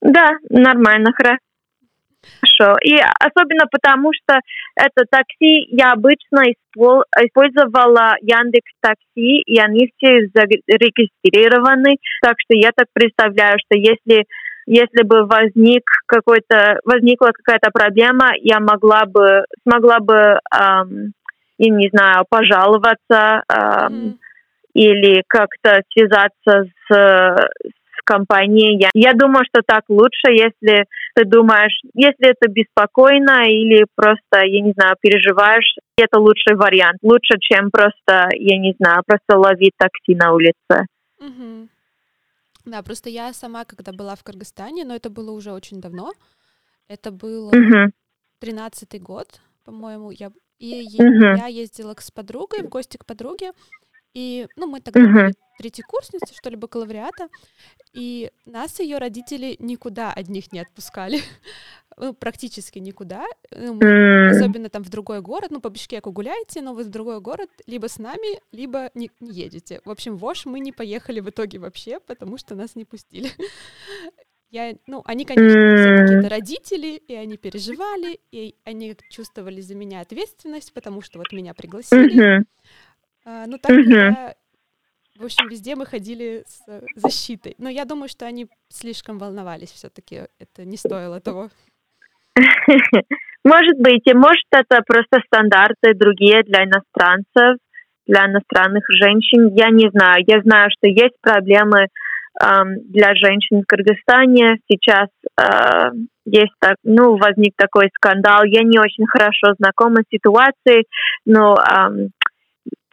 Да, 0.00 0.30
нормально, 0.50 1.12
хорошо. 1.12 1.38
Хорошо. 2.40 2.76
И 2.84 2.94
особенно 2.94 3.66
потому, 3.70 4.10
что 4.12 4.38
это 4.76 5.04
такси 5.10 5.66
я 5.70 5.92
обычно 5.92 6.42
использовала 6.76 8.14
Яндекс 8.20 8.70
Такси, 8.80 9.42
и 9.42 9.58
они 9.58 9.92
все 9.96 10.28
зарегистрированы. 10.32 11.96
Так 12.22 12.36
что 12.38 12.54
я 12.54 12.70
так 12.74 12.86
представляю, 12.92 13.58
что 13.58 13.76
если 13.76 14.24
если 14.66 15.02
бы 15.02 15.26
возник 15.26 15.84
какой-то 16.06 16.78
возникла 16.84 17.32
какая-то 17.32 17.70
проблема, 17.72 18.30
я 18.40 18.60
могла 18.60 19.04
бы 19.06 19.44
смогла 19.62 19.98
бы 20.00 20.38
эм, 20.54 21.12
я 21.58 21.70
не 21.70 21.88
знаю 21.92 22.24
пожаловаться 22.28 23.42
эм, 23.48 23.92
mm. 23.92 24.14
или 24.74 25.22
как-то 25.28 25.82
связаться 25.92 26.64
с, 26.64 26.94
с 26.94 28.02
компании. 28.04 28.82
Я, 28.82 28.90
я 28.94 29.12
думаю, 29.12 29.44
что 29.44 29.62
так 29.64 29.84
лучше, 29.88 30.32
если 30.32 30.86
ты 31.14 31.24
думаешь, 31.24 31.78
если 31.94 32.30
это 32.30 32.50
беспокойно 32.50 33.44
или 33.46 33.86
просто, 33.94 34.44
я 34.44 34.60
не 34.60 34.72
знаю, 34.72 34.96
переживаешь, 35.00 35.76
это 35.96 36.18
лучший 36.18 36.56
вариант. 36.56 36.98
Лучше, 37.02 37.38
чем 37.38 37.70
просто, 37.70 38.28
я 38.32 38.58
не 38.58 38.74
знаю, 38.80 39.02
просто 39.06 39.38
ловить 39.38 39.74
такси 39.76 40.16
на 40.16 40.32
улице. 40.32 40.86
Угу. 41.20 41.68
Да, 42.64 42.82
просто 42.82 43.10
я 43.10 43.32
сама, 43.32 43.64
когда 43.64 43.92
была 43.92 44.14
в 44.14 44.22
Кыргызстане, 44.22 44.84
но 44.84 44.94
это 44.94 45.10
было 45.10 45.32
уже 45.32 45.52
очень 45.52 45.80
давно, 45.80 46.12
это 46.88 47.10
был 47.10 47.50
тринадцатый 48.38 49.00
год, 49.00 49.40
по-моему, 49.64 50.10
я 50.10 50.32
и 50.58 50.86
угу. 50.96 51.24
я 51.36 51.46
ездила 51.46 51.94
с 51.98 52.10
подругой 52.12 52.62
в 52.62 52.68
гости 52.68 52.96
к 52.96 53.04
подруге, 53.04 53.52
и, 54.14 54.46
ну, 54.56 54.66
мы 54.66 54.80
тогда 54.80 55.00
uh-huh. 55.00 55.12
были 55.12 55.34
третьекурсницы, 55.58 56.34
что 56.34 56.50
ли, 56.50 56.56
бакалавриата, 56.56 57.28
и 57.92 58.30
нас 58.44 58.80
ее 58.80 58.98
родители 58.98 59.56
никуда 59.58 60.12
одних 60.12 60.52
не 60.52 60.60
отпускали. 60.60 61.20
ну, 61.96 62.14
практически 62.14 62.78
никуда. 62.78 63.24
Ну, 63.54 63.78
mm. 63.78 64.30
Особенно 64.30 64.68
там 64.68 64.82
в 64.82 64.90
другой 64.90 65.20
город. 65.20 65.50
Ну, 65.50 65.60
по 65.60 65.68
Бишкеку 65.68 66.12
гуляете, 66.12 66.62
но 66.62 66.74
вы 66.74 66.84
в 66.84 66.88
другой 66.88 67.20
город 67.20 67.50
либо 67.66 67.88
с 67.88 67.98
нами, 67.98 68.40
либо 68.52 68.90
не, 68.94 69.10
не 69.20 69.30
едете. 69.30 69.80
В 69.84 69.90
общем, 69.90 70.16
в 70.16 70.24
Ош 70.24 70.46
мы 70.46 70.60
не 70.60 70.72
поехали 70.72 71.20
в 71.20 71.30
итоге 71.30 71.58
вообще, 71.58 72.00
потому 72.00 72.38
что 72.38 72.54
нас 72.54 72.74
не 72.74 72.84
пустили. 72.84 73.30
Я, 74.50 74.74
ну, 74.86 75.02
они, 75.06 75.24
конечно, 75.24 75.48
все 75.48 75.96
какие-то 75.96 76.28
родители, 76.28 76.96
и 77.08 77.14
они 77.14 77.38
переживали, 77.38 78.20
и 78.32 78.54
они 78.64 78.94
чувствовали 79.08 79.62
за 79.62 79.74
меня 79.74 80.00
ответственность, 80.00 80.74
потому 80.74 81.00
что 81.00 81.18
вот 81.18 81.32
меня 81.32 81.54
пригласили. 81.54 82.40
Mm-hmm. 82.40 82.44
А, 83.24 83.46
ну, 83.46 83.58
так 83.58 83.70
я, 83.70 84.34
в 85.16 85.24
общем, 85.24 85.48
везде 85.48 85.76
мы 85.76 85.86
ходили 85.86 86.44
с 86.46 86.62
защитой. 86.96 87.54
Но 87.58 87.68
я 87.68 87.84
думаю, 87.84 88.08
что 88.08 88.26
они 88.26 88.48
слишком 88.68 89.18
волновались 89.18 89.70
все-таки. 89.70 90.22
Это 90.38 90.64
не 90.64 90.76
стоило 90.76 91.20
того. 91.20 91.48
Может 93.44 93.78
быть, 93.78 94.02
и 94.06 94.14
может 94.14 94.46
это 94.50 94.82
просто 94.86 95.20
стандарты 95.26 95.94
другие 95.94 96.42
для 96.44 96.64
иностранцев, 96.64 97.58
для 98.06 98.26
иностранных 98.26 98.84
женщин. 98.88 99.54
Я 99.54 99.70
не 99.70 99.90
знаю. 99.90 100.24
Я 100.26 100.40
знаю, 100.42 100.70
что 100.70 100.88
есть 100.88 101.20
проблемы 101.20 101.86
для 102.40 103.14
женщин 103.14 103.60
в 103.60 103.66
Кыргызстане. 103.66 104.56
Сейчас 104.66 105.08
э, 105.38 105.90
есть 106.24 106.54
так, 106.60 106.76
ну, 106.82 107.16
возник 107.18 107.52
такой 107.56 107.90
скандал. 107.94 108.44
Я 108.44 108.62
не 108.62 108.78
очень 108.78 109.06
хорошо 109.06 109.54
знакома 109.58 109.98
с 110.02 110.10
ситуацией, 110.10 110.86
но 111.26 111.54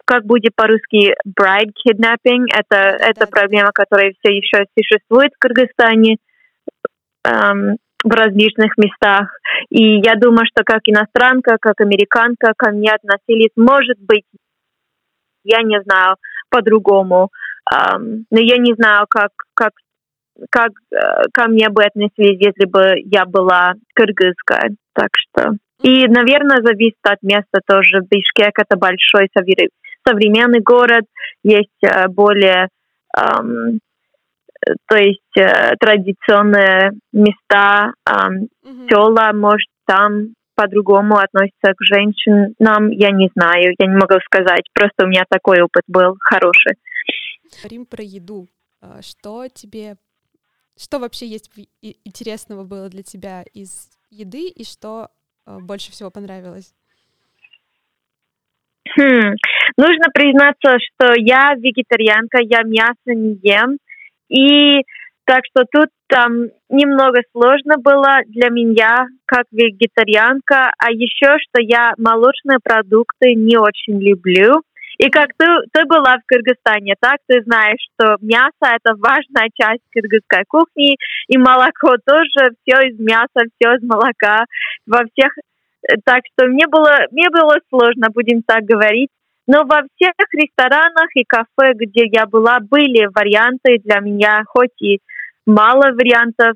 как 0.09 0.25
будет 0.25 0.55
по-русски 0.55 1.13
bride 1.23 1.69
kidnapping. 1.85 2.45
Это, 2.51 2.97
это 2.99 3.27
проблема, 3.27 3.69
которая 3.71 4.11
все 4.13 4.33
еще 4.35 4.65
существует 4.75 5.31
в 5.35 5.37
Кыргызстане 5.37 6.17
эм, 7.25 7.77
в 8.03 8.09
различных 8.09 8.75
местах. 8.77 9.29
И 9.69 9.99
я 9.99 10.15
думаю, 10.15 10.47
что 10.47 10.63
как 10.63 10.81
иностранка, 10.85 11.57
как 11.61 11.79
американка 11.81 12.53
ко 12.57 12.71
мне 12.71 12.89
относились, 12.91 13.51
может 13.55 13.99
быть, 13.99 14.25
я 15.43 15.61
не 15.61 15.79
знаю, 15.83 16.15
по-другому. 16.49 17.29
Эм, 17.71 18.25
но 18.31 18.39
я 18.39 18.57
не 18.57 18.73
знаю, 18.73 19.05
как, 19.07 19.29
как, 19.53 19.73
как 20.49 20.71
э, 20.91 20.97
ко 21.31 21.47
мне 21.49 21.69
бы 21.69 21.83
отнеслись, 21.83 22.41
если 22.41 22.65
бы 22.65 22.95
я 23.05 23.25
была 23.25 23.73
кыргызская. 23.93 24.71
Так 24.93 25.09
что... 25.13 25.51
И, 25.83 26.07
наверное, 26.07 26.57
зависит 26.63 26.97
от 27.03 27.21
места 27.21 27.61
тоже. 27.65 28.01
Бишкек— 28.09 28.53
это 28.57 28.75
большой 28.75 29.29
современный 30.09 30.61
город, 30.61 31.05
есть 31.43 31.83
э, 31.83 32.07
более 32.07 32.69
эм, 33.17 33.79
то 34.87 34.97
есть 34.97 35.37
э, 35.37 35.75
традиционные 35.79 36.91
места, 37.13 37.93
э, 38.05 38.11
mm-hmm. 38.11 38.89
села, 38.89 39.31
может, 39.33 39.69
там 39.85 40.33
по-другому 40.55 41.15
относятся 41.17 41.73
к 41.73 41.81
женщинам, 41.81 42.89
я 42.89 43.11
не 43.11 43.29
знаю, 43.33 43.73
я 43.77 43.87
не 43.87 43.95
могу 43.95 44.19
сказать, 44.25 44.63
просто 44.73 45.05
у 45.05 45.07
меня 45.07 45.23
такой 45.29 45.61
опыт 45.61 45.83
был 45.87 46.17
хороший. 46.19 46.75
Говорим 47.61 47.85
про 47.85 48.03
еду. 48.03 48.47
А, 48.81 49.01
что 49.01 49.47
тебе, 49.47 49.95
что 50.77 50.99
вообще 50.99 51.27
есть 51.27 51.49
интересного 52.03 52.65
было 52.65 52.89
для 52.89 53.03
тебя 53.03 53.43
из 53.53 53.89
еды 54.09 54.49
и 54.49 54.65
что 54.65 55.09
э, 55.45 55.57
больше 55.59 55.91
всего 55.91 56.11
понравилось? 56.11 56.73
Хм. 58.97 59.35
Нужно 59.77 60.05
признаться, 60.13 60.77
что 60.79 61.13
я 61.17 61.53
вегетарианка, 61.55 62.39
я 62.41 62.63
мясо 62.63 63.07
не 63.07 63.39
ем. 63.41 63.77
И 64.29 64.83
так 65.25 65.41
что 65.45 65.65
тут 65.71 65.89
там 66.07 66.47
немного 66.69 67.21
сложно 67.31 67.75
было 67.77 68.21
для 68.27 68.49
меня, 68.49 69.07
как 69.25 69.45
вегетарианка. 69.51 70.71
А 70.77 70.91
еще, 70.91 71.37
что 71.39 71.61
я 71.61 71.93
молочные 71.97 72.57
продукты 72.63 73.35
не 73.35 73.57
очень 73.57 74.01
люблю. 74.01 74.61
И 74.97 75.09
как 75.09 75.27
ты, 75.37 75.45
ты 75.71 75.85
была 75.85 76.17
в 76.17 76.25
Кыргызстане, 76.25 76.95
так 76.99 77.19
ты 77.25 77.41
знаешь, 77.43 77.79
что 77.93 78.17
мясо— 78.19 78.51
это 78.61 78.95
важная 78.97 79.47
часть 79.55 79.83
кыргызской 79.93 80.43
кухни, 80.45 80.97
и 81.29 81.37
молоко 81.37 81.95
тоже, 82.05 82.51
все 82.59 82.89
из 82.89 82.99
мяса, 82.99 83.47
все 83.55 83.75
из 83.75 83.83
молока, 83.83 84.43
во 84.85 85.03
всех 85.13 85.31
так 86.03 86.21
что 86.33 86.47
мне 86.47 86.67
было, 86.67 86.91
мне 87.11 87.29
было 87.29 87.55
сложно, 87.69 88.09
будем 88.13 88.43
так 88.43 88.63
говорить. 88.63 89.09
Но 89.51 89.63
во 89.63 89.81
всех 89.81 90.13
ресторанах 90.31 91.09
и 91.15 91.23
кафе, 91.23 91.73
где 91.73 92.03
я 92.05 92.27
была, 92.27 92.59
были 92.59 93.07
варианты 93.07 93.79
для 93.83 93.99
меня, 93.99 94.43
хоть 94.45 94.79
и 94.79 94.99
мало 95.47 95.91
вариантов. 95.91 96.53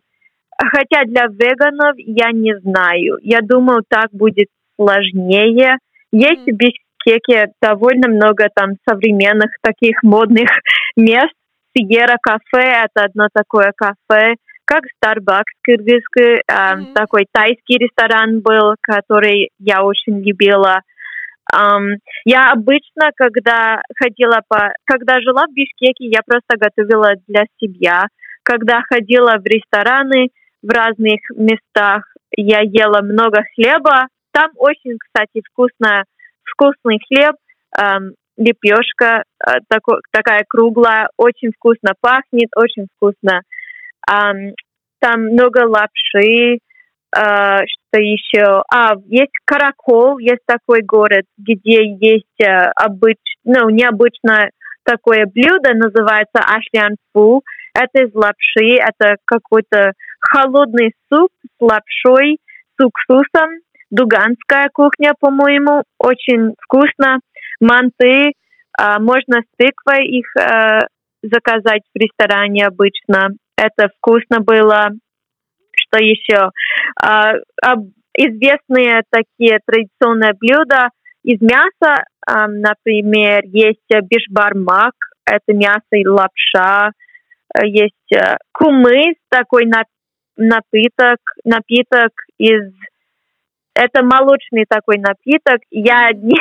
Хотя 0.56 1.04
для 1.06 1.26
веганов 1.26 1.96
я 1.98 2.30
не 2.32 2.56
знаю. 2.60 3.18
Я 3.24 3.40
думаю, 3.42 3.82
так 3.90 4.10
будет 4.12 4.50
сложнее. 4.76 5.78
Есть 6.12 6.46
в 6.46 6.56
Бишкеке 6.56 7.52
довольно 7.60 8.10
много 8.10 8.46
там 8.54 8.74
современных 8.88 9.50
таких 9.64 10.04
модных 10.04 10.50
мест. 10.96 11.34
Сиера 11.76 12.18
кафе— 12.22 12.86
это 12.86 13.06
одно 13.06 13.28
такое 13.34 13.74
кафе 13.76 14.36
как 14.66 14.84
Starbucks 15.04 15.52
кыргызский, 15.62 16.42
mm-hmm. 16.50 16.94
такой 16.94 17.26
тайский 17.34 17.80
ресторан 17.80 18.40
был, 18.40 18.76
который 18.82 19.50
я 19.60 19.84
очень 19.84 20.22
любила. 20.24 20.82
Я 22.26 22.52
обычно, 22.52 23.12
когда 23.16 23.82
ходила 23.96 24.40
по... 24.48 24.74
Когда 24.86 25.20
жила 25.22 25.46
в 25.48 25.54
Бишкеке, 25.54 26.06
я 26.08 26.22
просто 26.26 26.58
готовила 26.58 27.14
для 27.28 27.44
себя. 27.60 28.08
Когда 28.44 28.82
ходила 28.82 29.38
в 29.38 29.46
рестораны 29.46 30.30
в 30.62 30.70
разных 30.70 31.20
местах, 31.36 32.06
я 32.36 32.60
ела 32.62 33.02
много 33.02 33.44
хлеба. 33.56 34.08
Там 34.32 34.52
очень, 34.56 34.98
кстати, 34.98 35.44
вкусно, 35.52 36.04
вкусный 36.44 37.00
хлеб, 37.08 37.36
эм, 37.80 38.14
лепешка 38.38 39.24
э, 39.46 39.60
тако, 39.70 40.00
такая 40.12 40.44
круглая, 40.48 41.10
очень 41.18 41.52
вкусно 41.52 41.94
пахнет, 42.02 42.50
очень 42.56 42.88
вкусно 42.96 43.42
Um, 44.10 44.52
там 45.00 45.22
много 45.32 45.66
лапши, 45.66 46.60
что 47.16 48.00
еще? 48.00 48.64
А, 48.74 48.94
есть 49.06 49.34
Каракол, 49.46 50.18
есть 50.18 50.42
такой 50.46 50.82
город, 50.82 51.26
где 51.38 51.86
есть 51.86 52.42
uh, 52.42 52.72
обыч, 52.76 53.20
ну, 53.44 53.70
необычное 53.70 54.52
такое 54.84 55.26
блюдо, 55.26 55.74
называется 55.74 56.40
ашлян 56.40 56.96
фу. 57.14 57.44
Это 57.76 58.06
из 58.06 58.14
лапши, 58.14 58.78
это 58.78 59.18
какой-то 59.26 59.94
холодный 60.20 60.94
суп 61.12 61.30
с 61.46 61.62
лапшой, 61.62 62.40
с 62.80 62.84
уксусом. 62.84 63.50
Дуганская 63.92 64.70
кухня, 64.74 65.14
по-моему, 65.20 65.84
очень 66.00 66.56
вкусно. 66.64 67.20
Манты, 67.60 68.32
uh, 68.80 69.00
можно 69.00 69.42
с 69.42 69.58
тыквой 69.58 70.08
их 70.08 70.26
uh, 70.38 70.80
заказать 71.22 71.84
в 71.94 71.98
ресторане 71.98 72.66
обычно 72.66 73.30
это 73.56 73.90
вкусно 73.98 74.40
было. 74.40 74.90
Что 75.94 76.04
еще? 76.04 76.50
А, 77.02 77.34
известные 78.18 79.04
такие 79.10 79.60
традиционные 79.66 80.34
блюда 80.34 80.90
из 81.24 81.40
мяса, 81.42 82.04
например, 82.28 83.44
есть 83.46 83.80
бишбармак, 83.90 84.94
это 85.26 85.54
мясо 85.54 85.84
и 85.92 86.06
лапша, 86.06 86.92
есть 87.64 88.12
э, 88.14 88.38
кумыс, 88.52 89.16
такой 89.30 89.66
напиток, 90.36 91.20
напиток 91.46 92.12
из 92.38 92.74
это 93.76 94.04
молочный 94.04 94.66
такой 94.68 94.98
напиток. 94.98 95.62
Я 95.72 96.10
не, 96.14 96.36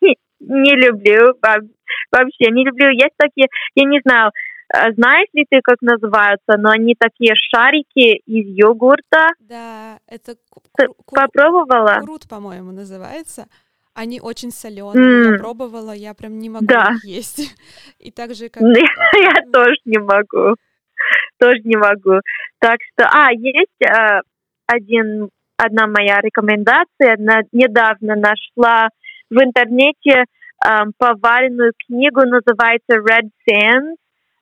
не 0.40 0.74
люблю, 0.74 1.34
вообще 1.40 2.50
не 2.50 2.64
люблю. 2.64 2.90
Есть 2.90 3.14
такие, 3.18 3.46
я 3.74 3.88
не 3.88 4.00
знаю, 4.04 4.28
а 4.28 4.32
знаешь 4.96 5.28
ли 5.32 5.46
ты, 5.48 5.60
как 5.62 5.76
называются? 5.82 6.56
Но 6.58 6.70
они 6.70 6.94
такие 6.98 7.34
шарики 7.34 8.18
из 8.26 8.46
йогурта. 8.56 9.28
Да, 9.40 9.98
это 10.06 10.36
попробовала? 11.06 12.00
Курут, 12.00 12.28
по-моему, 12.28 12.72
называется. 12.72 13.46
Они 13.94 14.20
очень 14.20 14.50
соленые. 14.50 15.28
Mm. 15.28 15.32
Я 15.32 15.38
пробовала, 15.38 15.92
я 15.92 16.14
прям 16.14 16.38
не 16.38 16.50
могу 16.50 16.66
да. 16.66 16.94
их 16.96 17.04
есть. 17.04 17.54
И 18.00 18.10
так 18.10 18.34
же, 18.34 18.48
как... 18.48 18.62
Я 18.62 19.34
тоже 19.52 19.76
не 19.84 19.98
могу. 19.98 20.56
тоже 21.38 21.60
не 21.64 21.76
могу. 21.76 22.20
Так 22.58 22.78
что, 22.92 23.08
а, 23.08 23.30
есть 23.32 23.80
э, 23.80 24.20
один, 24.66 25.28
одна 25.56 25.86
моя 25.86 26.20
рекомендация. 26.20 27.16
На, 27.18 27.42
недавно 27.52 28.16
нашла 28.16 28.88
в 29.30 29.40
интернете 29.40 30.24
э, 30.24 30.68
поваренную 30.98 31.72
книгу, 31.86 32.22
называется 32.22 32.96
Red 32.96 33.30
Sands. 33.48 33.94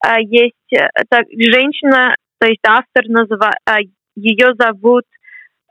Э, 0.04 0.20
есть 0.20 0.54
э, 0.74 0.88
так, 1.08 1.26
женщина, 1.30 2.14
то 2.38 2.46
есть 2.46 2.60
автор, 2.66 3.04
называ, 3.06 3.50
э, 3.68 3.84
ее 4.16 4.54
зовут 4.58 5.04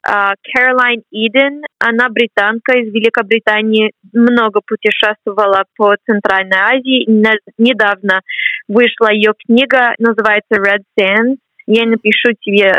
Кэролайн 0.03 1.03
Иден, 1.11 1.61
она 1.77 2.09
британка 2.09 2.75
из 2.79 2.91
Великобритании, 2.91 3.91
много 4.11 4.61
путешествовала 4.65 5.65
по 5.77 5.95
Центральной 6.09 6.57
Азии. 6.57 7.05
Недавно 7.59 8.21
вышла 8.67 9.11
ее 9.11 9.33
книга, 9.45 9.93
называется 9.99 10.55
Red 10.55 10.81
Sands. 10.99 11.37
Я 11.67 11.85
напишу 11.85 12.33
тебе 12.41 12.73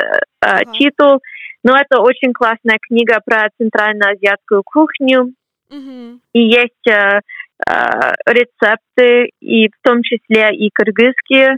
uh, 0.45 0.65
титул. 0.73 1.21
Но 1.63 1.77
это 1.77 2.01
очень 2.01 2.33
классная 2.33 2.79
книга 2.81 3.21
про 3.25 3.49
центральноазиатскую 3.57 4.63
кухню. 4.65 5.33
Mm-hmm. 5.71 6.19
И 6.33 6.41
есть 6.41 6.89
uh, 6.89 7.21
рецепты, 8.27 9.31
и 9.41 9.69
в 9.69 9.75
том 9.83 10.03
числе 10.03 10.51
и 10.55 10.71
кыргызские. 10.73 11.57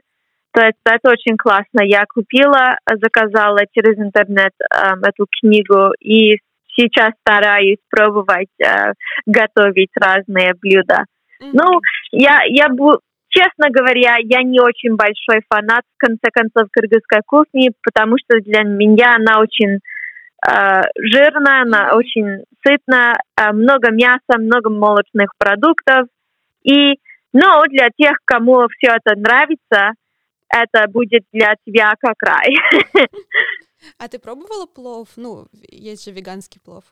То 0.52 0.60
есть 0.60 0.78
это 0.84 1.10
очень 1.10 1.36
классно. 1.36 1.82
Я 1.82 2.04
купила, 2.06 2.76
заказала 2.88 3.60
через 3.72 3.98
интернет 3.98 4.52
э, 4.60 4.92
эту 5.02 5.26
книгу 5.40 5.92
и 5.98 6.38
сейчас 6.76 7.12
стараюсь 7.26 7.78
пробовать 7.90 8.54
э, 8.64 8.92
готовить 9.26 9.90
разные 10.00 10.54
блюда. 10.54 11.04
Mm-hmm. 11.42 11.50
Ну, 11.52 11.80
я, 12.12 12.42
я 12.46 12.68
бу- 12.68 13.00
честно 13.34 13.70
говоря, 13.70 14.16
я 14.20 14.42
не 14.42 14.60
очень 14.60 14.94
большой 14.94 15.42
фанат, 15.48 15.82
в 15.96 15.98
конце 15.98 16.30
концов, 16.32 16.68
кыргызской 16.70 17.22
кухни, 17.26 17.70
потому 17.82 18.16
что 18.18 18.40
для 18.40 18.62
меня 18.62 19.16
она 19.16 19.40
очень 19.40 19.74
э, 19.74 19.80
жирная, 20.46 21.62
она 21.62 21.94
очень 21.94 22.44
сытная, 22.66 23.14
э, 23.36 23.52
много 23.52 23.90
мяса, 23.90 24.38
много 24.38 24.70
молочных 24.70 25.30
продуктов. 25.38 26.08
И, 26.62 26.94
но 27.32 27.64
для 27.68 27.88
тех, 27.96 28.18
кому 28.24 28.66
все 28.68 28.92
это 28.92 29.18
нравится, 29.18 29.92
это 30.48 30.88
будет 30.88 31.24
для 31.32 31.54
тебя 31.66 31.94
как 31.98 32.16
рай. 32.22 32.54
А 33.98 34.08
ты 34.08 34.18
пробовала 34.18 34.64
плов? 34.64 35.08
Ну, 35.16 35.46
есть 35.70 36.06
же 36.06 36.10
веганский 36.10 36.58
плов. 36.58 36.84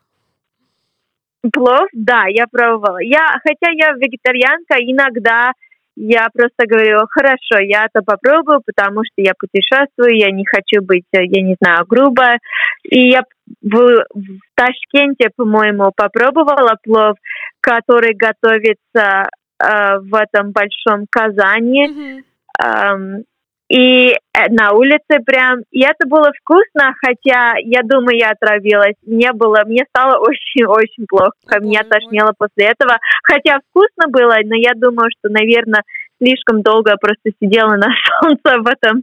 Плов, 1.55 1.89
да, 1.95 2.25
я 2.29 2.47
пробовала. 2.47 2.99
Я, 3.01 3.41
хотя 3.43 3.71
я 3.73 3.93
вегетарианка, 3.93 4.75
иногда 4.79 5.53
я 5.97 6.29
просто 6.33 6.67
говорю, 6.67 7.01
хорошо, 7.11 7.63
я 7.63 7.87
это 7.87 8.03
попробую, 8.05 8.61
потому 8.65 9.03
что 9.05 9.15
я 9.17 9.33
путешествую, 9.39 10.17
я 10.17 10.31
не 10.31 10.45
хочу 10.47 10.83
быть, 10.83 11.05
я 11.13 11.43
не 11.43 11.57
знаю, 11.61 11.85
грубо. 11.87 12.39
И 12.83 13.11
я 13.11 13.23
в, 13.61 14.05
в 14.15 14.39
Ташкенте, 14.55 15.31
по-моему, 15.37 15.93
попробовала 15.95 16.77
плов, 16.83 17.17
который 17.61 18.15
готовится 18.15 19.29
э, 19.59 19.99
в 19.99 20.15
этом 20.15 20.53
большом 20.53 21.07
казане. 21.11 21.89
Mm-hmm. 21.89 22.23
Um, 22.63 23.23
и 23.69 24.09
э, 24.11 24.17
на 24.51 24.73
улице 24.73 25.23
прям, 25.25 25.61
и 25.71 25.81
это 25.83 26.07
было 26.07 26.31
вкусно, 26.41 26.95
хотя 27.05 27.55
я 27.59 27.83
думаю, 27.83 28.19
я 28.19 28.31
отравилась. 28.31 28.97
Мне 29.07 29.33
было, 29.33 29.63
мне 29.65 29.85
стало 29.89 30.19
очень-очень 30.21 31.07
плохо, 31.07 31.33
меня 31.61 31.83
тошнило 31.85 32.33
после 32.37 32.67
этого. 32.67 32.99
Хотя 33.25 33.61
вкусно 33.71 34.09
было, 34.09 34.37
но 34.45 34.57
я 34.57 34.73
думаю, 34.75 35.09
что, 35.19 35.33
наверное, 35.33 35.83
слишком 36.23 36.63
долго 36.63 36.97
просто 37.01 37.31
сидела 37.41 37.77
на 37.77 37.89
солнце 38.21 38.61
в 38.61 38.67
этом 38.67 39.03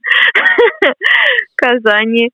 Казани. 1.56 2.32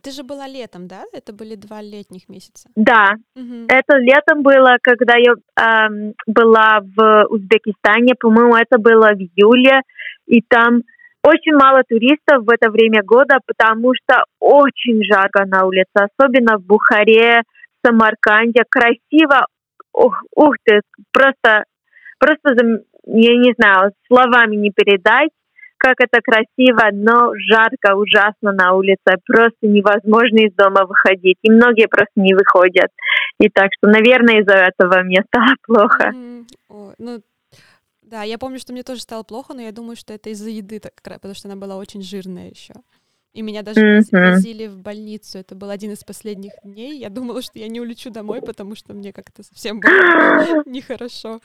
А 0.00 0.02
ты 0.02 0.12
же 0.12 0.22
была 0.22 0.48
летом, 0.48 0.86
да? 0.88 1.02
Это 1.12 1.32
были 1.32 1.56
два 1.56 1.82
летних 1.82 2.28
месяца. 2.28 2.68
Да, 2.74 3.12
угу. 3.36 3.66
это 3.68 3.98
летом 3.98 4.42
было, 4.42 4.78
когда 4.82 5.14
я 5.16 5.34
эм, 5.56 6.14
была 6.26 6.80
в 6.96 7.26
Узбекистане, 7.28 8.14
по-моему, 8.18 8.56
это 8.56 8.78
было 8.78 9.08
в 9.08 9.18
июле 9.18 9.82
и 10.26 10.40
там 10.48 10.82
очень 11.22 11.54
мало 11.54 11.82
туристов 11.86 12.46
в 12.46 12.50
это 12.50 12.70
время 12.70 13.02
года, 13.04 13.38
потому 13.46 13.92
что 13.94 14.24
очень 14.38 15.04
жарко 15.04 15.44
на 15.44 15.66
улице, 15.66 15.92
особенно 15.94 16.56
в 16.56 16.64
Бухаре, 16.64 17.42
Самарканде. 17.84 18.62
Красиво, 18.70 19.46
ух, 19.92 20.22
ух 20.34 20.54
ты, 20.64 20.80
просто, 21.12 21.64
просто, 22.18 22.54
я 23.04 23.36
не 23.36 23.52
знаю, 23.58 23.92
словами 24.06 24.56
не 24.56 24.70
передать, 24.70 25.30
как 25.80 25.96
это 25.98 26.20
красиво, 26.22 26.90
но 26.92 27.32
жарко, 27.34 27.96
ужасно 27.96 28.52
на 28.52 28.74
улице, 28.74 29.16
просто 29.26 29.66
невозможно 29.66 30.46
из 30.46 30.54
дома 30.54 30.84
выходить, 30.86 31.38
и 31.42 31.50
многие 31.50 31.88
просто 31.88 32.12
не 32.16 32.34
выходят. 32.34 32.90
И 33.40 33.48
так 33.48 33.70
что, 33.76 33.90
наверное, 33.90 34.42
из-за 34.42 34.56
этого 34.56 35.02
мне 35.02 35.24
стало 35.26 35.54
плохо. 35.66 36.12
Mm-hmm. 36.14 36.46
Oh, 36.70 36.94
ну, 36.98 37.20
да, 38.02 38.22
я 38.22 38.38
помню, 38.38 38.58
что 38.58 38.72
мне 38.72 38.82
тоже 38.82 39.00
стало 39.00 39.22
плохо, 39.22 39.54
но 39.54 39.62
я 39.62 39.72
думаю, 39.72 39.96
что 39.96 40.12
это 40.12 40.30
из-за 40.30 40.50
еды, 40.50 40.80
так, 40.80 40.92
потому 41.02 41.34
что 41.34 41.48
она 41.48 41.56
была 41.56 41.76
очень 41.76 42.02
жирная 42.02 42.50
еще. 42.50 42.74
И 43.32 43.42
меня 43.42 43.62
даже 43.62 43.80
mm-hmm. 43.80 44.30
возили 44.32 44.66
в 44.66 44.78
больницу. 44.78 45.38
Это 45.38 45.54
был 45.54 45.70
один 45.70 45.92
из 45.92 46.02
последних 46.02 46.52
дней. 46.64 46.98
Я 46.98 47.08
думала, 47.10 47.42
что 47.42 47.58
я 47.60 47.68
не 47.68 47.80
улечу 47.80 48.10
домой, 48.10 48.42
потому 48.42 48.74
что 48.74 48.92
мне 48.92 49.12
как-то 49.12 49.44
совсем 49.44 49.78
было 49.78 50.62
нехорошо. 50.66 51.40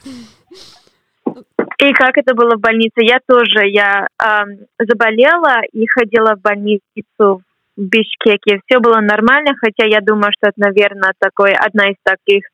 И 1.78 1.92
как 1.92 2.16
это 2.16 2.34
было 2.34 2.56
в 2.56 2.60
больнице? 2.60 3.02
Я 3.02 3.18
тоже, 3.26 3.68
я 3.68 4.06
э, 4.18 4.44
заболела 4.78 5.60
и 5.72 5.86
ходила 5.86 6.34
в 6.34 6.40
больницу 6.40 6.80
в 7.16 7.42
Бишкеке. 7.76 8.60
Все 8.64 8.80
было 8.80 9.00
нормально, 9.00 9.54
хотя 9.60 9.86
я 9.86 10.00
думаю, 10.00 10.32
что 10.32 10.48
это, 10.48 10.58
наверное, 10.58 11.12
такой 11.18 11.52
одна 11.52 11.90
из 11.90 11.96
таких 12.02 12.44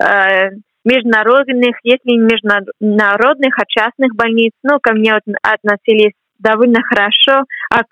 э, 0.00 0.56
международных, 0.84 1.76
если 1.82 2.10
не 2.10 2.18
международных, 2.18 3.58
а 3.58 3.64
частных 3.66 4.14
больниц. 4.14 4.52
Ну, 4.62 4.80
ко 4.80 4.94
мне 4.94 5.14
относились 5.42 6.14
довольно 6.38 6.82
хорошо. 6.82 7.44
А 7.70 7.82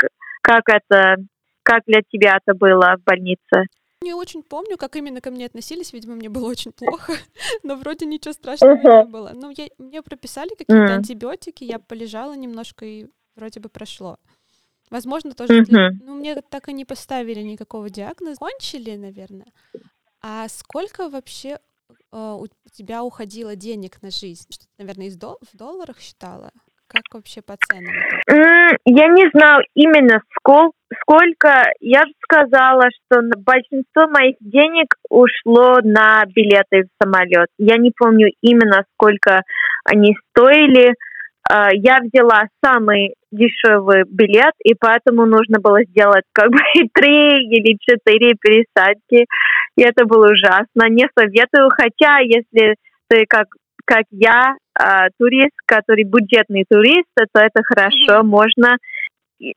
как 0.42 0.62
это, 0.68 1.16
как 1.62 1.82
для 1.86 2.00
тебя 2.10 2.38
это 2.42 2.56
было 2.56 2.96
в 2.98 3.04
больнице? 3.04 3.66
Не 4.02 4.14
очень 4.14 4.42
помню, 4.42 4.78
как 4.78 4.96
именно 4.96 5.20
ко 5.20 5.30
мне 5.30 5.44
относились. 5.44 5.92
Видимо, 5.92 6.14
мне 6.14 6.30
было 6.30 6.48
очень 6.48 6.72
плохо, 6.72 7.12
но 7.62 7.76
вроде 7.76 8.06
ничего 8.06 8.32
страшного 8.32 8.76
uh-huh. 8.76 9.04
не 9.04 9.10
было. 9.10 9.32
Ну, 9.34 9.50
я, 9.54 9.68
мне 9.76 10.02
прописали 10.02 10.48
какие-то 10.50 10.74
uh-huh. 10.74 10.96
антибиотики, 10.96 11.64
я 11.64 11.78
полежала 11.78 12.34
немножко 12.34 12.86
и 12.86 13.08
вроде 13.36 13.60
бы 13.60 13.68
прошло. 13.68 14.18
Возможно, 14.88 15.34
тоже... 15.34 15.62
Uh-huh. 15.62 15.90
Ну, 16.02 16.14
мне 16.14 16.40
так 16.40 16.70
и 16.70 16.72
не 16.72 16.86
поставили 16.86 17.42
никакого 17.42 17.90
диагноза. 17.90 18.38
Кончили, 18.38 18.96
наверное. 18.96 19.52
А 20.22 20.48
сколько 20.48 21.10
вообще 21.10 21.58
э, 22.10 22.38
у 22.40 22.46
тебя 22.72 23.04
уходило 23.04 23.54
денег 23.54 24.00
на 24.00 24.10
жизнь? 24.10 24.46
Что 24.48 24.64
ты, 24.64 24.72
наверное, 24.78 25.08
из 25.08 25.16
дол- 25.16 25.38
в 25.52 25.54
долларах 25.54 26.00
считала? 26.00 26.52
Как 26.92 27.04
вообще 27.12 27.40
по 27.40 27.54
ценам? 27.68 27.94
Я 28.84 29.06
не 29.06 29.30
знаю 29.32 29.62
именно 29.74 30.20
сколько. 30.36 31.70
Я 31.78 32.00
же 32.00 32.12
сказала, 32.24 32.88
что 32.90 33.20
большинство 33.38 34.08
моих 34.08 34.34
денег 34.40 34.96
ушло 35.08 35.78
на 35.84 36.24
билеты 36.26 36.88
в 36.88 37.02
самолет. 37.04 37.46
Я 37.58 37.76
не 37.76 37.92
помню 37.96 38.32
именно 38.42 38.84
сколько 38.94 39.42
они 39.84 40.16
стоили. 40.30 40.94
А, 41.48 41.68
я 41.72 42.00
взяла 42.00 42.46
самый 42.64 43.14
дешевый 43.30 44.02
билет, 44.08 44.54
и 44.64 44.74
поэтому 44.74 45.26
нужно 45.26 45.60
было 45.60 45.84
сделать 45.84 46.24
как 46.32 46.50
бы 46.50 46.58
три 46.94 47.46
или 47.46 47.78
четыре 47.80 48.34
пересадки. 48.34 49.26
И 49.76 49.82
это 49.82 50.06
было 50.06 50.26
ужасно. 50.26 50.88
Не 50.88 51.08
советую, 51.16 51.70
хотя 51.70 52.18
если 52.18 52.74
ты 53.08 53.26
как, 53.28 53.46
как 53.90 54.04
я, 54.10 54.54
э, 54.78 55.08
турист, 55.18 55.56
который 55.66 56.04
бюджетный 56.04 56.64
турист, 56.70 57.10
то 57.16 57.40
это 57.40 57.60
хорошо, 57.64 58.20
mm-hmm. 58.20 58.22
можно. 58.22 58.76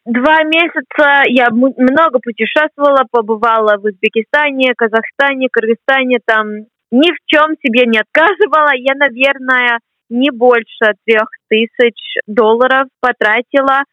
Два 0.05 0.43
месяца 0.43 1.23
я 1.27 1.49
много 1.51 2.19
путешествовала, 2.19 3.05
побывала 3.11 3.77
в 3.77 3.85
Узбекистане, 3.85 4.73
Казахстане, 4.75 5.49
Кыргызстане, 5.51 6.17
там 6.25 6.47
ни 6.89 7.11
в 7.11 7.17
чем 7.25 7.55
себе 7.61 7.85
не 7.85 7.99
отказывала. 7.99 8.71
Я, 8.75 8.95
наверное, 8.95 9.79
не 10.09 10.31
больше 10.31 10.93
трех 11.05 11.27
тысяч 11.49 11.99
долларов 12.25 12.87
потратила. 13.01 13.83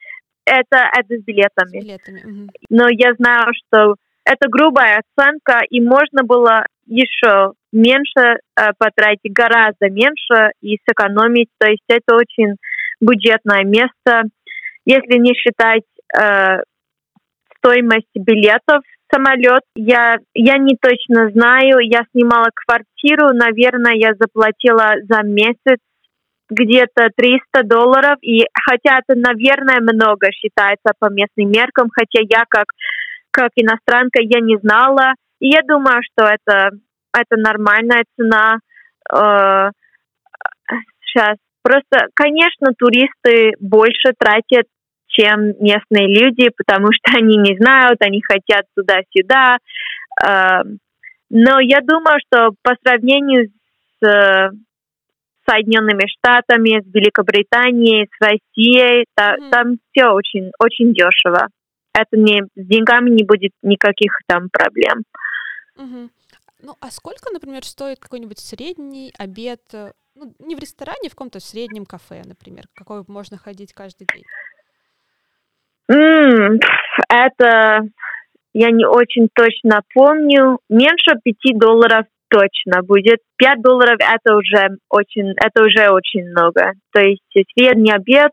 Это, 0.47 0.89
это 0.97 1.17
с 1.17 1.25
билетами. 1.25 1.81
С 1.81 1.85
билетами. 1.85 2.21
Угу. 2.21 2.51
Но 2.71 2.87
я 2.89 3.15
знаю, 3.15 3.53
что 3.53 3.97
это 4.25 4.49
грубая 4.49 5.03
оценка, 5.03 5.61
и 5.69 5.81
можно 5.81 6.23
было 6.23 6.65
еще 6.87 7.53
меньше 7.73 8.39
э, 8.57 8.71
потратить, 8.79 9.33
гораздо 9.33 9.89
меньше 9.91 10.53
и 10.61 10.79
сэкономить. 10.89 11.49
То 11.59 11.69
есть 11.69 11.85
это 11.89 12.17
очень 12.17 12.57
бюджетное 13.01 13.65
место. 13.65 14.23
Если 14.85 15.19
не 15.19 15.35
считать 15.35 15.85
э, 16.17 16.63
стоимость 17.59 18.11
билетов 18.15 18.83
в 18.83 19.15
самолет, 19.15 19.63
я, 19.75 20.17
я 20.35 20.59
не 20.59 20.77
точно 20.81 21.31
знаю. 21.31 21.79
Я 21.81 22.03
снимала 22.13 22.49
квартиру, 22.55 23.35
наверное, 23.35 23.95
я 23.95 24.15
заплатила 24.19 24.95
за 25.09 25.23
месяц 25.23 25.79
где-то 26.51 27.11
300 27.17 27.63
долларов, 27.65 28.17
и 28.23 28.45
хотя 28.69 28.99
это, 28.99 29.19
наверное, 29.19 29.81
много 29.81 30.33
считается 30.33 30.93
по 30.99 31.09
местным 31.09 31.51
меркам, 31.51 31.89
хотя 31.93 32.21
я 32.29 32.45
как, 32.49 32.67
как 33.31 33.51
иностранка, 33.55 34.21
я 34.21 34.41
не 34.41 34.59
знала, 34.59 35.15
и 35.39 35.49
я 35.49 35.61
думаю, 35.63 36.01
что 36.03 36.27
это, 36.27 36.71
это 37.13 37.37
нормальная 37.37 38.05
цена. 38.17 38.59
Э, 39.13 39.71
сейчас 41.05 41.37
просто, 41.63 42.09
конечно, 42.15 42.73
туристы 42.79 43.53
больше 43.61 44.13
тратят, 44.19 44.67
чем 45.09 45.55
местные 45.61 46.07
люди, 46.09 46.51
потому 46.57 46.89
что 46.93 47.17
они 47.19 47.37
не 47.37 47.57
знают, 47.57 47.99
они 48.01 48.23
хотят 48.23 48.67
туда-сюда. 48.77 49.59
Э, 50.25 50.63
но 51.31 51.61
я 51.61 51.81
думаю, 51.81 52.19
что 52.27 52.51
по 52.63 52.75
сравнению 52.83 53.51
с 54.03 54.51
Соединенными 55.51 56.07
Штатами, 56.07 56.81
с 56.81 56.95
Великобританией, 56.95 58.07
с 58.07 58.25
Россией. 58.25 59.07
Та, 59.15 59.35
mm-hmm. 59.35 59.51
Там 59.51 59.77
все 59.91 60.09
очень, 60.11 60.51
очень 60.59 60.93
дешево. 60.93 61.49
Это 61.93 62.17
не 62.17 62.43
с 62.43 62.67
деньгами 62.67 63.11
не 63.11 63.25
будет 63.25 63.53
никаких 63.63 64.13
там 64.27 64.49
проблем. 64.51 65.03
Mm-hmm. 65.79 66.09
Ну, 66.63 66.75
а 66.81 66.91
сколько, 66.91 67.31
например, 67.33 67.65
стоит 67.65 67.99
какой-нибудь 67.99 68.39
средний 68.39 69.13
обед, 69.19 69.61
э, 69.73 69.93
ну, 70.15 70.35
не 70.39 70.55
в 70.55 70.59
ресторане, 70.59 71.09
в 71.09 71.13
каком-то 71.13 71.41
среднем 71.41 71.87
кафе, 71.87 72.23
например, 72.25 72.65
какой 72.75 73.03
можно 73.09 73.39
ходить 73.39 73.73
каждый 73.73 74.07
день? 74.13 74.25
Mm, 75.91 76.61
это 77.09 77.83
я 78.53 78.71
не 78.71 78.87
очень 78.87 79.29
точно 79.35 79.83
помню. 79.95 80.59
Меньше 80.69 81.19
пяти 81.23 81.55
долларов 81.55 82.07
точно 82.29 82.83
будет. 82.83 83.21
5 83.37 83.61
долларов 83.61 83.99
это 83.99 84.37
уже 84.37 84.79
очень, 84.89 85.33
это 85.37 85.65
уже 85.65 85.91
очень 85.91 86.31
много. 86.31 86.73
То 86.93 87.01
есть 87.01 87.23
средний 87.57 87.93
обед, 87.93 88.33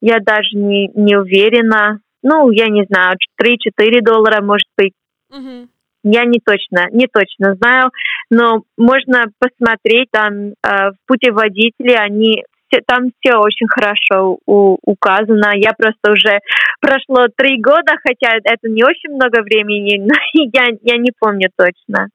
я 0.00 0.18
даже 0.20 0.56
не, 0.56 0.88
не 0.94 1.16
уверена. 1.16 2.00
Ну, 2.22 2.50
я 2.50 2.66
не 2.66 2.84
знаю, 2.84 3.16
3-4 3.40 4.00
доллара 4.02 4.42
может 4.42 4.68
быть. 4.76 4.92
Mm-hmm. 5.32 5.68
Я 6.08 6.24
не 6.24 6.38
точно, 6.38 6.86
не 6.92 7.08
точно 7.08 7.56
знаю, 7.56 7.90
но 8.30 8.62
можно 8.76 9.24
посмотреть 9.40 10.08
там 10.12 10.32
э, 10.32 10.52
в 10.62 10.96
путеводителе, 11.06 11.96
они 11.96 12.44
все, 12.68 12.80
там 12.86 13.10
все 13.18 13.36
очень 13.38 13.66
хорошо 13.68 14.38
у, 14.46 14.78
указано. 14.84 15.50
Я 15.54 15.72
просто 15.72 16.12
уже 16.12 16.38
прошло 16.80 17.26
три 17.36 17.60
года, 17.60 17.94
хотя 18.06 18.36
это 18.36 18.68
не 18.68 18.84
очень 18.84 19.14
много 19.14 19.42
времени, 19.42 19.98
но 20.06 20.14
я, 20.32 20.66
я 20.82 20.96
не 20.96 21.10
помню 21.18 21.48
точно. 21.56 22.08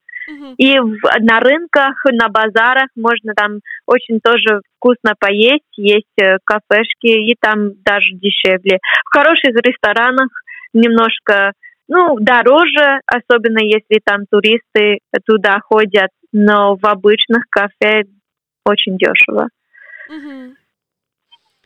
И 0.57 0.79
в, 0.79 0.99
на 1.19 1.39
рынках, 1.39 2.05
на 2.05 2.29
базарах 2.29 2.87
можно 2.95 3.33
там 3.35 3.59
очень 3.85 4.21
тоже 4.23 4.61
вкусно 4.77 5.13
поесть, 5.19 5.65
есть 5.75 6.05
э, 6.21 6.37
кафешки, 6.45 7.07
и 7.07 7.35
там 7.39 7.71
даже 7.83 8.13
дешевле. 8.13 8.79
В 9.05 9.13
хороших 9.13 9.55
ресторанах 9.65 10.29
немножко, 10.73 11.51
ну, 11.91 12.15
дороже, 12.21 13.01
особенно 13.05 13.59
если 13.59 13.99
там 14.01 14.25
туристы 14.31 14.99
туда 15.25 15.59
ходят, 15.59 16.09
но 16.31 16.77
в 16.77 16.85
обычных 16.85 17.43
кафе 17.49 18.03
очень 18.63 18.97
дешево. 18.97 19.49
Угу. 20.07 20.55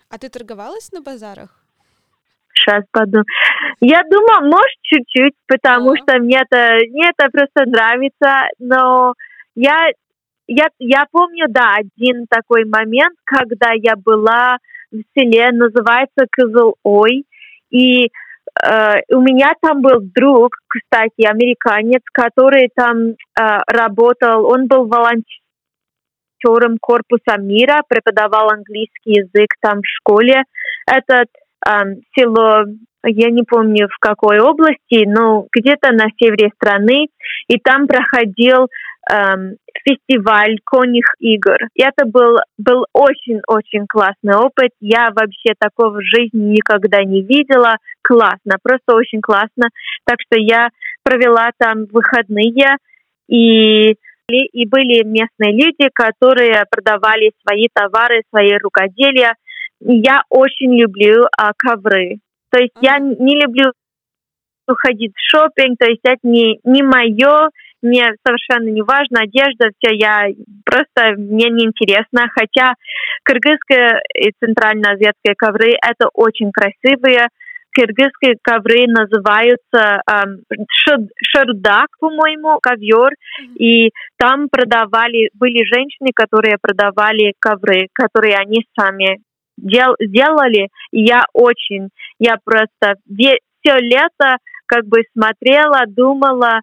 А 0.10 0.18
ты 0.18 0.30
торговалась 0.30 0.92
на 0.92 1.02
базарах? 1.02 1.62
сейчас 2.58 2.84
подумаю. 2.92 3.26
Я 3.82 4.02
думаю, 4.10 4.50
может, 4.50 4.80
чуть-чуть, 4.82 5.36
потому 5.46 5.94
uh-huh. 5.94 6.02
что 6.02 6.20
мне 6.20 6.42
это, 6.42 6.78
мне 6.90 7.10
это 7.10 7.30
просто 7.30 7.70
нравится, 7.70 8.48
но 8.58 9.14
я, 9.56 9.76
я, 10.48 10.68
я 10.80 11.06
помню, 11.12 11.46
да, 11.50 11.76
один 11.76 12.26
такой 12.28 12.64
момент, 12.66 13.18
когда 13.26 13.72
я 13.74 13.96
была 13.98 14.58
в 14.90 15.02
селе, 15.14 15.50
называется 15.52 16.26
Кызыл-Ой, 16.32 17.26
и 17.70 18.08
Uh, 18.08 18.25
у 19.10 19.22
меня 19.22 19.54
там 19.62 19.82
был 19.82 20.00
друг, 20.02 20.56
кстати, 20.68 21.26
американец, 21.26 22.02
который 22.12 22.70
там 22.76 23.16
uh, 23.40 23.62
работал, 23.68 24.46
он 24.46 24.68
был 24.68 24.88
волонтером 24.88 26.78
корпуса 26.82 27.38
мира, 27.38 27.82
преподавал 27.88 28.50
английский 28.52 29.22
язык 29.22 29.50
там 29.62 29.82
в 29.82 29.88
школе. 29.88 30.44
Этот 30.88 31.28
село, 32.16 32.66
я 33.04 33.30
не 33.32 33.44
помню 33.44 33.88
в 33.88 33.98
какой 34.00 34.40
области, 34.40 35.06
но 35.06 35.48
где-то 35.52 35.92
на 35.92 36.06
севере 36.20 36.52
страны, 36.56 37.08
и 37.48 37.58
там 37.60 37.88
проходил 37.88 38.68
эм, 39.12 39.58
фестиваль 39.84 40.58
конных 40.66 41.06
игр. 41.20 41.58
И 41.74 41.84
это 41.84 42.06
был, 42.06 42.38
был 42.58 42.86
очень-очень 42.94 43.86
классный 43.88 44.36
опыт. 44.36 44.72
Я 44.80 45.10
вообще 45.16 45.54
такого 45.60 46.00
в 46.00 46.04
жизни 46.04 46.56
никогда 46.56 47.04
не 47.04 47.22
видела. 47.22 47.78
Классно, 48.02 48.58
просто 48.62 48.96
очень 48.96 49.22
классно. 49.22 49.70
Так 50.06 50.18
что 50.22 50.40
я 50.40 50.70
провела 51.04 51.52
там 51.58 51.86
выходные, 51.92 52.78
и 53.28 53.96
и 54.28 54.68
были 54.68 55.04
местные 55.04 55.52
люди, 55.52 55.88
которые 55.94 56.66
продавали 56.72 57.32
свои 57.44 57.68
товары, 57.72 58.24
свои 58.32 58.58
рукоделия 58.58 59.36
я 59.82 60.24
очень 60.30 60.76
люблю 60.80 61.26
а, 61.38 61.52
ковры. 61.56 62.20
То 62.50 62.60
есть 62.60 62.74
я 62.82 63.00
не 63.00 63.40
люблю 63.40 63.72
ходить 64.68 65.14
в 65.16 65.20
шопинг, 65.20 65.78
то 65.78 65.86
есть 65.86 66.02
это 66.04 66.18
не, 66.24 66.60
не 66.64 66.82
мое, 66.82 67.50
мне 67.86 68.14
совершенно 68.26 68.70
не 68.70 68.82
важно, 68.82 69.22
одежда, 69.22 69.70
все, 69.78 69.96
я 69.96 70.28
просто, 70.66 71.16
мне 71.18 71.50
не 71.50 71.66
интересно, 71.66 72.28
хотя 72.34 72.74
кыргызские 73.24 74.02
и 74.14 74.32
центральноазиатские 74.40 75.36
ковры, 75.38 75.72
это 75.82 76.10
очень 76.14 76.52
красивые, 76.52 77.28
кыргызские 77.72 78.38
ковры 78.42 78.86
называются 78.88 80.02
эм, 80.10 80.40
шардак, 81.22 81.88
по-моему, 82.00 82.58
ковер, 82.62 83.12
mm-hmm. 83.12 83.56
и 83.58 83.92
там 84.18 84.48
продавали, 84.50 85.30
были 85.34 85.64
женщины, 85.66 86.10
которые 86.16 86.58
продавали 86.62 87.34
ковры, 87.40 87.88
которые 87.94 88.38
они 88.38 88.66
сами 88.80 89.20
дел, 89.58 89.96
сделали. 90.00 90.70
И 90.92 91.04
я 91.04 91.26
очень, 91.34 91.90
я 92.18 92.38
просто 92.44 92.96
все 93.06 93.78
лето 93.80 94.38
как 94.68 94.86
бы 94.86 95.02
смотрела, 95.14 95.84
думала, 95.88 96.62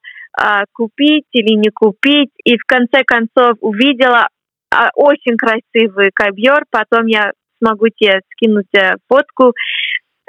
купить 0.72 1.26
или 1.32 1.54
не 1.54 1.70
купить, 1.70 2.30
и 2.44 2.56
в 2.56 2.64
конце 2.66 3.04
концов 3.04 3.56
увидела 3.60 4.28
а, 4.72 4.90
очень 4.94 5.36
красивый 5.36 6.10
ковер, 6.14 6.64
потом 6.70 7.06
я 7.06 7.32
смогу 7.58 7.88
тебе 7.88 8.20
скинуть 8.32 8.74
э, 8.74 8.94
фотку, 9.08 9.52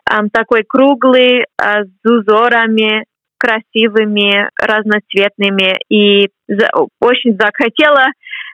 а, 0.06 0.22
такой 0.32 0.64
круглый, 0.68 1.46
а, 1.58 1.84
с 1.84 2.10
узорами, 2.10 3.06
красивыми, 3.38 4.50
разноцветными, 4.60 5.76
и 5.90 6.30
очень 7.00 7.38
захотела 7.40 8.08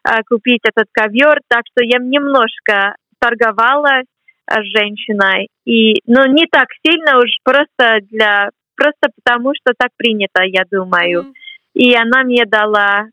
а, 0.04 0.22
купить 0.24 0.62
этот 0.64 0.88
ковер, 0.92 1.40
так 1.48 1.64
что 1.72 1.84
я 1.84 2.00
немножко 2.00 2.96
торговала 3.20 4.02
с 4.50 4.64
женщиной. 4.78 5.50
И, 5.66 6.02
ну, 6.06 6.26
не 6.28 6.46
так 6.52 6.68
сильно 6.86 7.18
уж, 7.18 7.30
просто 7.44 8.00
для, 8.10 8.50
просто 8.76 9.10
потому, 9.24 9.52
что 9.56 9.74
так 9.78 9.90
принято, 9.98 10.44
я 10.44 10.64
думаю. 10.72 11.34
И 11.74 11.94
она 11.96 12.24
мне 12.24 12.46
дала, 12.46 13.08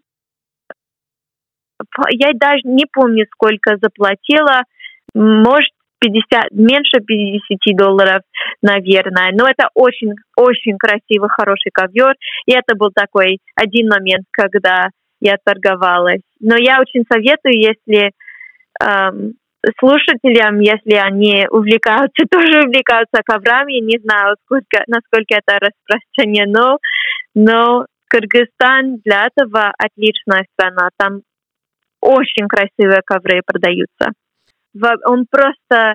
я 2.10 2.32
даже 2.34 2.62
не 2.64 2.84
помню, 2.90 3.26
сколько 3.32 3.76
заплатила, 3.80 4.62
может, 5.14 5.70
50, 6.00 6.50
меньше 6.52 7.00
50 7.00 7.76
долларов, 7.76 8.22
наверное. 8.62 9.32
Но 9.32 9.48
это 9.48 9.68
очень, 9.74 10.12
очень 10.36 10.76
красивый, 10.78 11.28
хороший 11.30 11.70
ковер. 11.72 12.14
И 12.46 12.52
это 12.52 12.76
был 12.76 12.90
такой 12.94 13.38
один 13.54 13.88
момент, 13.88 14.26
когда 14.30 14.90
я 15.20 15.36
торговалась. 15.42 16.20
Но 16.40 16.56
я 16.56 16.80
очень 16.80 17.04
советую, 17.10 17.54
если 17.58 18.12
эм, 18.82 19.32
слушателям, 19.80 20.60
если 20.60 20.94
они 20.94 21.46
увлекаются, 21.50 22.24
тоже 22.30 22.60
увлекаются 22.66 23.22
коврами, 23.24 23.80
не 23.80 23.98
знаю, 23.98 24.36
сколько, 24.44 24.84
насколько 24.86 25.34
это 25.34 25.58
распространено, 25.58 26.78
но 27.34 27.86
Кыргызстан 28.08 28.98
для 29.04 29.26
этого 29.26 29.72
отличная 29.78 30.46
страна. 30.52 30.90
Там 30.96 31.20
очень 32.00 32.46
красивые 32.48 33.00
ковры 33.04 33.42
продаются. 33.44 34.12
Он 35.06 35.26
просто 35.30 35.94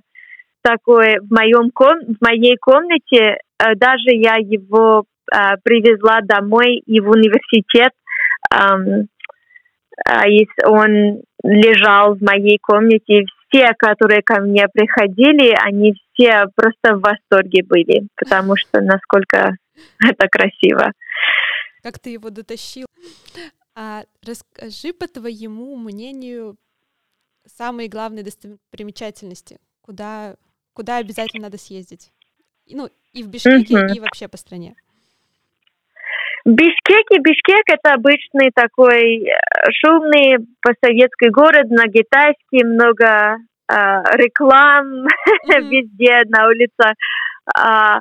такой 0.61 1.19
в 1.19 1.31
моем 1.31 1.71
ком 1.71 1.99
в 1.99 2.21
моей 2.21 2.57
комнате 2.57 3.37
э, 3.59 3.75
даже 3.75 4.09
я 4.09 4.35
его 4.37 5.03
э, 5.03 5.37
привезла 5.63 6.19
домой 6.21 6.81
и 6.85 6.99
в 6.99 7.09
университет 7.09 7.91
э, 8.53 9.05
он 10.65 11.21
лежал 11.43 12.15
в 12.15 12.21
моей 12.21 12.57
комнате 12.61 13.25
все, 13.51 13.73
которые 13.77 14.21
ко 14.23 14.41
мне 14.41 14.67
приходили, 14.73 15.55
они 15.63 15.93
все 16.13 16.45
просто 16.55 16.95
в 16.95 17.01
восторге 17.01 17.63
были, 17.63 18.07
потому 18.15 18.55
что 18.55 18.81
насколько 18.81 19.55
это 20.03 20.27
красиво. 20.27 20.91
Как 21.81 21.99
ты 21.99 22.11
его 22.11 22.29
дотащил? 22.29 22.85
А 23.75 24.03
расскажи 24.25 24.93
по 24.93 25.07
твоему 25.07 25.75
мнению, 25.77 26.57
самые 27.45 27.89
главные 27.89 28.23
достопримечательности, 28.23 29.59
куда, 29.81 30.35
куда 30.73 30.97
обязательно 30.97 31.43
надо 31.43 31.57
съездить? 31.57 32.11
Ну, 32.69 32.89
и 33.13 33.23
в 33.23 33.27
Бишкеке, 33.27 33.75
mm-hmm. 33.75 33.95
и 33.95 33.99
вообще 33.99 34.27
по 34.27 34.37
стране. 34.37 34.75
Бишкеке, 36.45 37.19
Бишкек 37.19 37.63
это 37.67 37.93
обычный 37.93 38.51
такой 38.53 39.25
э, 39.25 39.31
шумный 39.71 40.37
постсоветский 40.61 41.29
город, 41.29 41.69
многоэтажки, 41.69 42.63
много 42.63 43.37
э, 43.37 43.75
реклам 44.17 45.05
mm-hmm. 45.05 45.69
везде 45.69 46.21
на 46.27 46.47
улицах. 46.47 46.93
Э, 47.57 47.99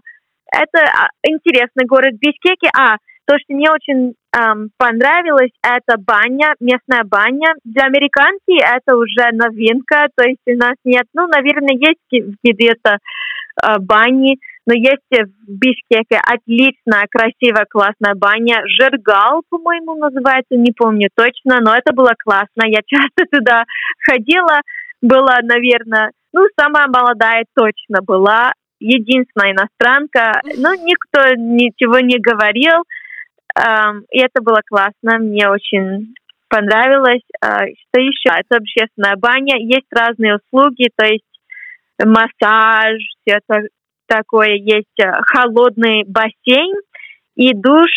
это 0.53 1.09
интересный 1.23 1.87
город 1.87 2.14
Бишкеке. 2.14 2.71
А, 2.77 2.97
то, 3.31 3.37
что 3.38 3.55
мне 3.55 3.71
очень 3.71 4.14
эм, 4.35 4.71
понравилось, 4.77 5.53
это 5.62 5.97
баня, 5.99 6.55
местная 6.59 7.05
баня. 7.05 7.55
Для 7.62 7.85
американцев 7.85 8.43
это 8.49 8.97
уже 8.97 9.31
новинка, 9.33 10.09
то 10.16 10.27
есть 10.27 10.43
у 10.47 10.57
нас 10.57 10.75
нет, 10.85 11.05
ну, 11.14 11.29
наверное, 11.29 11.77
есть 11.77 12.35
где-то 12.43 12.99
э, 13.62 13.79
бани, 13.79 14.40
но 14.66 14.75
есть 14.75 15.07
в 15.12 15.47
Бишкеке 15.47 16.19
отличная, 16.27 17.07
красивая, 17.09 17.66
классная 17.71 18.16
баня. 18.16 18.62
Жиргал, 18.66 19.43
по-моему, 19.49 19.95
называется, 19.95 20.57
не 20.57 20.73
помню 20.73 21.09
точно, 21.14 21.61
но 21.61 21.73
это 21.73 21.95
было 21.95 22.11
классно. 22.19 22.66
Я 22.66 22.81
часто 22.87 23.31
туда 23.31 23.62
ходила, 24.09 24.59
была, 25.03 25.38
наверное, 25.45 26.11
ну, 26.33 26.47
самая 26.59 26.88
молодая 26.88 27.45
точно 27.55 28.03
была, 28.03 28.55
единственная 28.81 29.53
иностранка, 29.53 30.40
но 30.59 30.75
никто 30.75 31.21
ничего 31.37 32.01
не 32.01 32.19
говорил. 32.19 32.83
И 33.57 34.19
это 34.19 34.43
было 34.43 34.61
классно, 34.67 35.19
мне 35.19 35.49
очень 35.49 36.15
понравилось. 36.49 37.23
А, 37.41 37.61
что 37.61 38.01
еще? 38.01 38.29
Это 38.29 38.57
общественная 38.57 39.17
баня, 39.17 39.57
есть 39.59 39.87
разные 39.91 40.37
услуги, 40.37 40.91
то 40.97 41.07
есть 41.07 41.25
массаж, 42.05 42.99
все 43.23 43.39
это 43.39 43.69
такое, 44.07 44.57
есть 44.57 44.99
э, 45.01 45.13
холодный 45.27 46.05
бассейн 46.05 46.75
и 47.37 47.55
душ, 47.55 47.91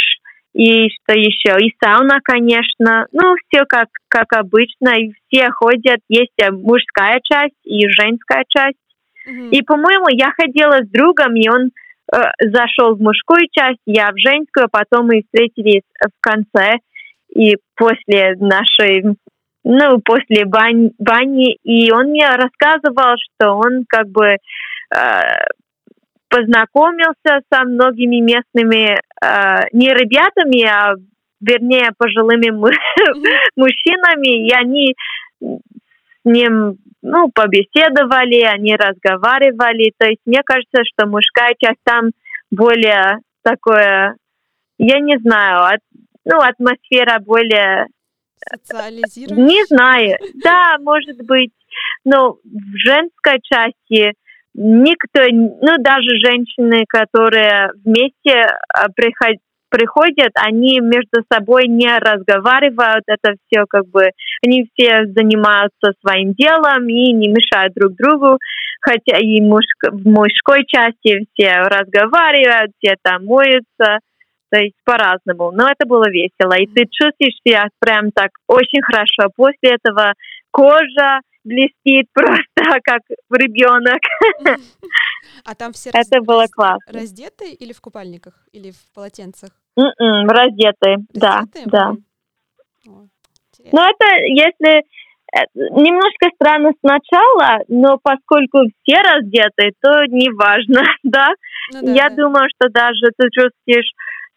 и 0.53 0.87
что 0.89 1.17
еще, 1.17 1.57
и 1.59 1.73
сауна, 1.83 2.19
конечно, 2.23 3.07
ну, 3.11 3.35
все 3.47 3.65
как, 3.65 3.87
как 4.07 4.31
обычно, 4.33 4.89
и 4.99 5.13
все 5.27 5.49
ходят, 5.51 5.99
есть 6.07 6.33
э, 6.39 6.51
мужская 6.51 7.19
часть 7.23 7.57
и 7.63 7.87
женская 7.87 8.43
часть. 8.47 8.77
Mm-hmm. 9.27 9.49
И, 9.51 9.61
по-моему, 9.63 10.07
я 10.09 10.31
ходила 10.31 10.83
с 10.83 10.89
другом, 10.89 11.35
и 11.35 11.49
он 11.49 11.71
зашел 12.39 12.95
в 12.95 13.01
мужскую 13.01 13.41
часть, 13.51 13.81
я 13.85 14.11
в 14.11 14.17
женскую, 14.17 14.67
потом 14.71 15.07
мы 15.07 15.21
встретились 15.21 15.83
в 15.99 16.21
конце, 16.21 16.77
и 17.33 17.57
после 17.75 18.35
нашей, 18.39 19.03
ну, 19.63 19.99
после 20.03 20.45
бань, 20.45 20.91
бани, 20.99 21.55
и 21.63 21.91
он 21.91 22.07
мне 22.07 22.27
рассказывал, 22.27 23.15
что 23.17 23.53
он 23.53 23.85
как 23.87 24.09
бы 24.09 24.27
э, 24.27 24.37
познакомился 26.29 27.41
со 27.51 27.63
многими 27.65 28.19
местными, 28.21 28.95
э, 28.95 29.67
не 29.71 29.89
ребятами, 29.89 30.63
а 30.65 30.93
вернее 31.41 31.89
пожилыми 31.97 32.49
мужчинами, 33.55 34.47
и 34.47 34.53
они 34.53 34.95
ним 36.25 36.77
ну, 37.01 37.29
побеседовали, 37.33 38.41
они 38.43 38.75
разговаривали. 38.75 39.91
То 39.97 40.07
есть 40.07 40.21
мне 40.25 40.41
кажется, 40.43 40.81
что 40.85 41.07
мужская 41.07 41.53
часть 41.59 41.81
там 41.83 42.11
более 42.49 43.19
такое, 43.43 44.15
я 44.77 44.99
не 44.99 45.17
знаю, 45.19 45.75
от, 45.75 45.79
ну, 46.25 46.39
атмосфера 46.39 47.19
более... 47.19 47.87
Социализированная? 48.49 49.47
Не 49.47 49.65
знаю. 49.65 50.17
Да, 50.43 50.75
может 50.79 51.17
быть. 51.25 51.51
Но 52.05 52.37
в 52.43 52.77
женской 52.77 53.39
части 53.43 54.13
никто, 54.53 55.21
ну, 55.31 55.77
даже 55.79 56.07
женщины, 56.23 56.85
которые 56.87 57.69
вместе 57.83 58.47
а, 58.73 58.87
приходят, 59.73 60.31
они 60.35 60.79
между 60.79 61.25
собой 61.33 61.67
не 61.67 61.89
разговаривают, 61.97 63.03
это 63.07 63.33
все 63.47 63.65
как 63.67 63.87
бы, 63.87 64.11
они 64.45 64.69
все 64.71 65.07
занимаются 65.07 65.93
своим 66.01 66.33
делом 66.33 66.87
и 66.87 67.11
не 67.11 67.27
мешают 67.29 67.73
друг 67.73 67.95
другу, 67.95 68.37
хотя 68.81 69.17
и 69.17 69.41
муж, 69.41 69.65
в 69.81 70.07
мужской 70.07 70.63
части 70.67 71.25
все 71.33 71.53
разговаривают, 71.63 72.71
все 72.77 72.95
там 73.01 73.25
моются, 73.25 73.97
то 74.51 74.59
есть 74.59 74.75
по-разному. 74.85 75.51
Но 75.51 75.67
это 75.67 75.87
было 75.87 76.07
весело, 76.07 76.53
и 76.53 76.67
ты 76.67 76.85
чувствуешь 76.91 77.39
себя 77.43 77.65
прям 77.79 78.11
так 78.11 78.29
очень 78.47 78.83
хорошо. 78.83 79.31
После 79.35 79.77
этого 79.81 80.13
кожа 80.51 81.21
блестит 81.43 82.07
просто 82.13 82.79
как 82.83 83.01
ребенок. 83.31 83.99
А 85.45 85.55
там 85.55 85.73
все 85.73 85.89
это 85.89 86.17
раз... 86.17 86.25
было 86.25 86.45
классно. 86.51 86.99
раздеты 86.99 87.51
или 87.53 87.73
в 87.73 87.81
купальниках, 87.81 88.33
или 88.51 88.71
в 88.71 88.93
полотенцах? 88.93 89.49
Mm-mm, 89.77 89.91
м-м, 89.99 90.27
раздетые, 90.29 90.97
да, 91.13 91.43
да. 91.65 91.93
но 93.71 93.89
это 93.89 94.05
если 94.27 94.77
э, 94.77 95.45
немножко 95.55 96.29
странно 96.35 96.71
сначала, 96.79 97.63
но 97.67 97.97
поскольку 98.01 98.59
все 98.83 98.97
раздеты, 99.01 99.71
то 99.81 100.05
не 100.05 100.29
важно, 100.29 100.83
да? 101.03 101.29
Ну, 101.73 101.81
да 101.85 101.91
Я 101.91 102.09
да. 102.09 102.15
думаю, 102.15 102.47
что 102.55 102.69
даже 102.69 103.09
ты 103.17 103.29
чувствуешь 103.31 103.91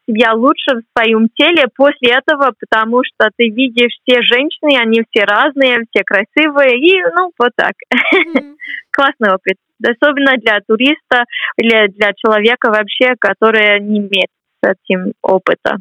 себя 0.09 0.33
лучше 0.35 0.77
в 0.77 0.99
своем 0.99 1.29
теле 1.37 1.65
после 1.75 2.15
этого, 2.15 2.53
потому 2.59 3.03
что 3.05 3.29
ты 3.37 3.49
видишь 3.49 3.99
все 4.05 4.23
женщины, 4.23 4.79
они 4.81 5.03
все 5.11 5.25
разные, 5.25 5.85
все 5.91 6.03
красивые, 6.05 6.79
и 6.79 7.03
ну 7.15 7.33
вот 7.39 7.51
так. 7.57 7.75
Mm-hmm. 7.93 8.55
Классный 8.91 9.35
опыт. 9.35 9.57
Особенно 9.85 10.37
для 10.39 10.61
туриста 10.67 11.25
или 11.59 11.89
для 11.89 12.13
человека 12.15 12.71
вообще, 12.71 13.15
который 13.19 13.81
не 13.81 13.99
имеет 13.99 14.31
этим 14.73 15.13
опыта. 15.23 15.77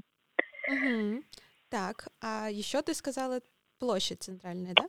Угу. 0.67 1.21
Так, 1.69 2.07
а 2.21 2.49
еще 2.49 2.81
ты 2.81 2.93
сказала 2.93 3.39
площадь 3.79 4.23
центральная, 4.23 4.73
да? 4.73 4.85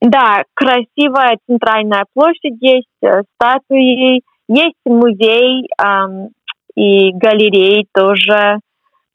Да, 0.00 0.44
красивая 0.54 1.38
центральная 1.48 2.04
площадь 2.12 2.56
есть, 2.60 2.86
э, 3.02 3.22
статуи, 3.34 4.22
есть 4.48 4.76
музей 4.84 5.68
эм, 5.82 6.30
и 6.74 7.12
галереи 7.12 7.86
тоже. 7.92 8.60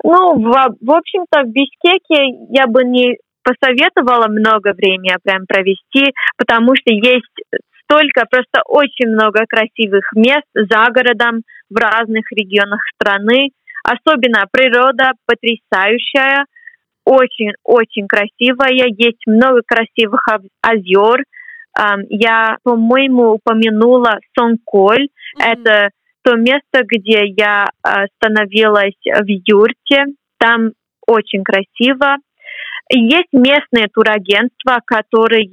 Ну, 0.04 0.40
в, 0.40 0.76
в 0.82 0.92
общем-то, 0.92 1.44
в 1.44 1.52
Бишкеке 1.52 2.48
я 2.50 2.66
бы 2.68 2.84
не 2.84 3.18
посоветовала 3.44 4.28
много 4.28 4.74
времени 4.74 5.16
прям 5.24 5.46
провести, 5.48 6.14
потому 6.38 6.76
что 6.76 6.92
есть 6.94 7.26
столько, 7.84 8.26
просто 8.30 8.62
очень 8.66 9.10
много 9.10 9.46
красивых 9.48 10.12
мест 10.16 10.48
за 10.54 10.88
городом 10.92 11.42
в 11.70 11.76
разных 11.76 12.32
регионах 12.32 12.82
страны. 12.96 13.50
Особенно 13.84 14.46
природа 14.52 15.14
потрясающая, 15.26 16.46
очень-очень 17.04 18.08
красивая. 18.08 18.88
Есть 18.88 19.26
много 19.26 19.62
красивых 19.66 20.22
озер. 20.62 21.24
Я, 22.10 22.58
по-моему, 22.64 23.32
упомянула 23.32 24.20
Сонколь. 24.38 25.06
Mm-hmm. 25.06 25.44
Это 25.44 25.90
то 26.24 26.36
место, 26.36 26.84
где 26.84 27.26
я 27.26 27.66
остановилась 27.82 29.00
в 29.04 29.26
юрте. 29.28 30.06
Там 30.38 30.74
очень 31.08 31.44
красиво. 31.44 32.18
Есть 32.90 33.32
местные 33.32 33.88
турагентства, 33.88 34.80
которые 34.86 35.48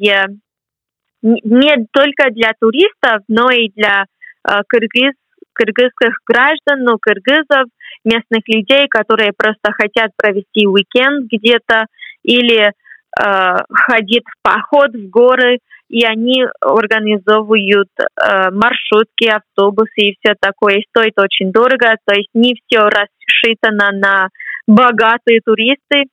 не 1.23 1.87
только 1.93 2.31
для 2.31 2.53
туристов, 2.61 3.23
но 3.29 3.51
и 3.51 3.71
для 3.75 4.05
кыргыз, 4.43 5.15
кыргызских 5.53 6.19
граждан, 6.27 6.85
но 6.85 6.99
кыргызов, 7.01 7.71
местных 8.05 8.43
людей, 8.47 8.89
которые 8.89 9.33
просто 9.37 9.73
хотят 9.73 10.11
провести 10.17 10.67
уикенд 10.67 11.31
где-то 11.31 11.87
или 12.23 12.69
э, 12.69 13.57
ходить 13.71 14.25
в 14.25 14.43
поход 14.43 14.93
в 14.95 15.09
горы, 15.11 15.59
и 15.89 16.05
они 16.05 16.45
организовывают 16.61 17.89
э, 17.99 18.51
маршрутки, 18.51 19.29
автобусы 19.29 19.91
и 19.97 20.17
все 20.21 20.35
такое. 20.39 20.77
И 20.77 20.87
стоит 20.89 21.19
очень 21.19 21.51
дорого, 21.51 21.97
то 22.05 22.15
есть 22.15 22.29
не 22.35 22.55
все 22.55 22.81
рассчитано 22.89 23.91
на 23.93 24.29
богатые 24.67 25.41
туристы. 25.45 26.05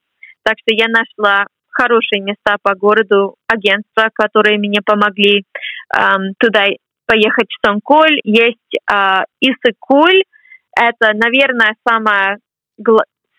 Так 0.44 0.56
что 0.60 0.74
я 0.74 0.86
нашла 0.88 1.46
хорошие 1.70 2.22
места 2.22 2.56
по 2.62 2.74
городу, 2.76 3.36
агентства, 3.48 4.10
которые 4.14 4.58
мне 4.58 4.80
помогли 4.84 5.44
эм, 5.94 6.34
туда 6.40 6.68
поехать 7.06 7.50
в 7.50 7.58
Станколь. 7.58 8.20
Есть 8.24 8.80
э, 8.90 9.24
Исыкуль, 9.42 10.24
это, 10.76 11.14
наверное, 11.14 11.76
самая, 11.88 12.40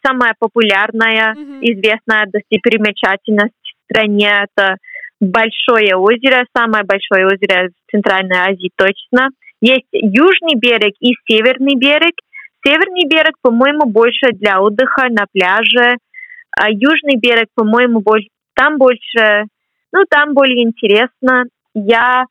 самая 0.04 0.34
популярная, 0.38 1.34
mm-hmm. 1.34 1.58
известная 1.62 2.26
достопримечательность 2.26 3.54
в 3.62 3.84
стране. 3.84 4.30
Это 4.44 4.76
большое 5.20 5.96
озеро, 5.96 6.46
самое 6.56 6.84
большое 6.84 7.26
озеро 7.26 7.68
в 7.68 7.90
Центральной 7.90 8.38
Азии 8.38 8.70
точно. 8.76 9.28
Есть 9.60 9.88
южный 9.92 10.54
берег 10.56 10.94
и 11.00 11.14
северный 11.28 11.76
берег. 11.76 12.14
Северный 12.66 13.06
берег, 13.08 13.34
по-моему, 13.42 13.86
больше 13.86 14.32
для 14.32 14.60
отдыха 14.60 15.08
на 15.08 15.26
пляже, 15.32 15.98
а 16.58 16.70
южный 16.70 17.16
берег, 17.16 17.46
по-моему, 17.54 18.00
больше, 18.00 18.28
там 18.54 18.78
больше 18.78 19.44
Ну, 19.92 20.04
там 20.10 20.34
более 20.34 20.64
интересно. 20.64 21.44
Я 21.74 22.24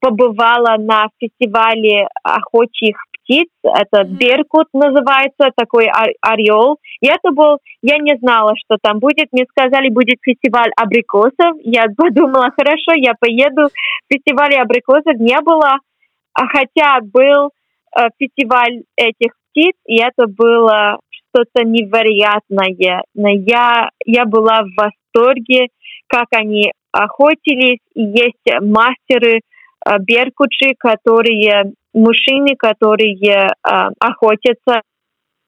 побывала 0.00 0.76
на 0.78 1.08
фестивале 1.18 2.06
охотчих 2.22 2.96
птиц. 3.24 3.48
Это 3.62 4.04
Беркут 4.04 4.68
называется, 4.72 5.50
такой 5.56 5.88
орел. 6.20 6.78
И 7.00 7.06
это 7.06 7.32
был, 7.32 7.58
я 7.82 7.98
не 7.98 8.16
знала, 8.18 8.52
что 8.56 8.76
там 8.80 8.98
будет. 8.98 9.28
Мне 9.32 9.44
сказали, 9.50 9.88
будет 9.88 10.18
фестиваль 10.22 10.70
абрикосов. 10.76 11.56
Я 11.62 11.84
подумала, 11.96 12.50
хорошо, 12.56 12.92
я 12.96 13.14
поеду. 13.18 13.68
Фестиваля 14.12 14.62
абрикосов 14.62 15.14
не 15.18 15.40
было, 15.40 15.78
а 16.34 16.46
хотя 16.46 17.00
был 17.02 17.50
э, 17.96 18.08
фестиваль 18.18 18.82
этих 18.96 19.32
птиц, 19.50 19.74
и 19.86 20.00
это 20.00 20.26
было 20.26 20.98
что-то 21.10 21.64
невероятное. 21.64 23.02
Но 23.14 23.28
я, 23.28 23.90
я 24.04 24.24
была 24.24 24.62
в 24.62 24.70
восторге, 24.76 25.68
как 26.08 26.26
они 26.32 26.72
охотились. 26.92 27.80
И 27.94 28.02
есть 28.02 28.62
мастеры 28.62 29.40
э, 29.40 29.98
беркучи, 29.98 30.74
которые 30.78 31.72
мужчины, 31.94 32.56
которые 32.56 33.16
э, 33.16 33.48
охотятся 33.98 34.82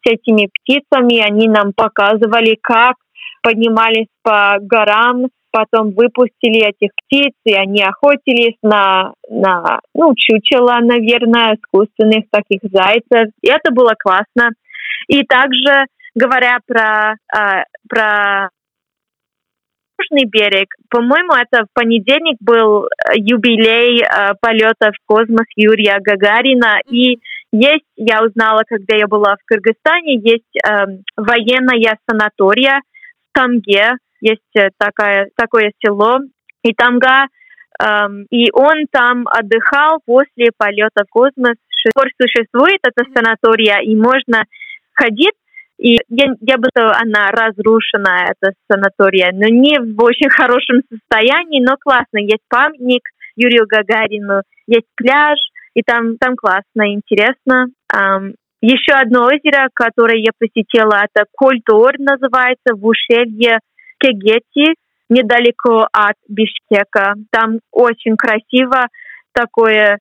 с 0.02 0.10
этими 0.10 0.48
птицами, 0.48 1.18
они 1.18 1.48
нам 1.48 1.72
показывали, 1.74 2.56
как 2.60 2.94
поднимались 3.42 4.08
по 4.22 4.56
горам, 4.60 5.26
потом 5.50 5.92
выпустили 5.92 6.66
этих 6.68 6.90
птиц, 6.96 7.32
и 7.44 7.54
они 7.54 7.82
охотились 7.82 8.56
на, 8.62 9.12
на 9.28 9.80
ну, 9.94 10.12
чучела, 10.16 10.78
наверное, 10.80 11.56
искусственных 11.56 12.24
таких 12.30 12.60
зайцев. 12.70 13.32
И 13.42 13.48
это 13.48 13.72
было 13.72 13.94
классно. 13.98 14.50
И 15.08 15.22
также, 15.24 15.86
говоря 16.14 16.58
про, 16.66 17.14
э, 17.34 17.64
про 17.88 18.50
Южный 19.98 20.26
берег. 20.26 20.74
По-моему, 20.90 21.32
это 21.34 21.64
в 21.64 21.72
понедельник 21.72 22.36
был 22.40 22.86
э, 22.86 23.14
юбилей 23.16 24.02
э, 24.02 24.34
полета 24.40 24.92
в 24.92 25.06
космос 25.06 25.46
Юрия 25.56 25.98
Гагарина. 26.00 26.80
И 26.88 27.18
есть, 27.52 27.84
я 27.96 28.22
узнала, 28.22 28.62
когда 28.66 28.96
я 28.96 29.06
была 29.06 29.36
в 29.36 29.44
Кыргызстане, 29.46 30.18
есть 30.18 30.56
э, 30.56 30.86
военная 31.16 31.98
санатория 32.08 32.80
в 33.30 33.38
Тамге. 33.38 33.96
Есть 34.20 34.42
э, 34.56 34.70
такая, 34.78 35.28
такое 35.36 35.72
село. 35.82 36.18
И 36.62 36.72
Тамга 36.74 37.26
Um, 37.78 38.24
и 38.30 38.50
он 38.52 38.86
там 38.90 39.26
отдыхал 39.28 40.00
после 40.06 40.48
полета 40.56 41.04
в 41.04 41.10
космос. 41.10 41.56
Существует 42.18 42.80
эта 42.82 43.04
санатория, 43.14 43.80
и 43.82 43.94
можно 43.94 44.44
ходить 44.94 45.34
и 45.78 45.98
я, 46.08 46.26
я 46.40 46.56
бы 46.56 46.68
сказала, 46.70 46.96
она 47.00 47.30
разрушена, 47.30 48.32
эта 48.32 48.54
санатория, 48.70 49.30
но 49.32 49.46
не 49.46 49.78
в 49.78 50.02
очень 50.02 50.30
хорошем 50.30 50.82
состоянии, 50.88 51.62
но 51.62 51.76
классно. 51.76 52.18
Есть 52.18 52.44
памятник 52.48 53.02
Юрию 53.36 53.66
Гагарину, 53.66 54.42
есть 54.66 54.86
пляж, 54.96 55.38
и 55.74 55.82
там, 55.82 56.16
там 56.16 56.36
классно, 56.36 56.92
интересно. 56.92 57.66
Um, 57.94 58.34
еще 58.62 58.92
одно 58.94 59.26
озеро, 59.26 59.68
которое 59.74 60.18
я 60.18 60.30
посетила, 60.38 61.04
это 61.04 61.26
Кольтор 61.36 61.98
называется, 61.98 62.74
в 62.74 62.84
ущелье 62.86 63.60
Кегети, 63.98 64.74
недалеко 65.10 65.86
от 65.92 66.16
Бишкека. 66.28 67.14
Там 67.30 67.60
очень 67.70 68.16
красиво, 68.16 68.88
такое 69.32 69.98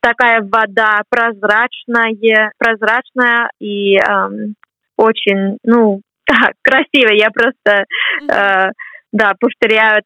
такая 0.00 0.40
вода 0.40 1.02
прозрачная, 1.08 2.52
прозрачная 2.58 3.50
и 3.60 3.96
эм, 3.96 4.54
очень, 4.96 5.58
ну, 5.64 6.00
красиво. 6.62 7.12
Я 7.12 7.30
просто, 7.30 7.84
э, 8.28 8.70
да, 9.12 9.32
повторяю 9.38 10.02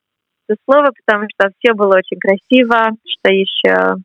это 0.48 0.58
слово, 0.68 0.90
потому 1.04 1.26
что 1.32 1.50
все 1.58 1.74
было 1.74 1.96
очень 1.96 2.18
красиво. 2.18 2.90
Что 3.06 3.32
еще? 3.32 3.96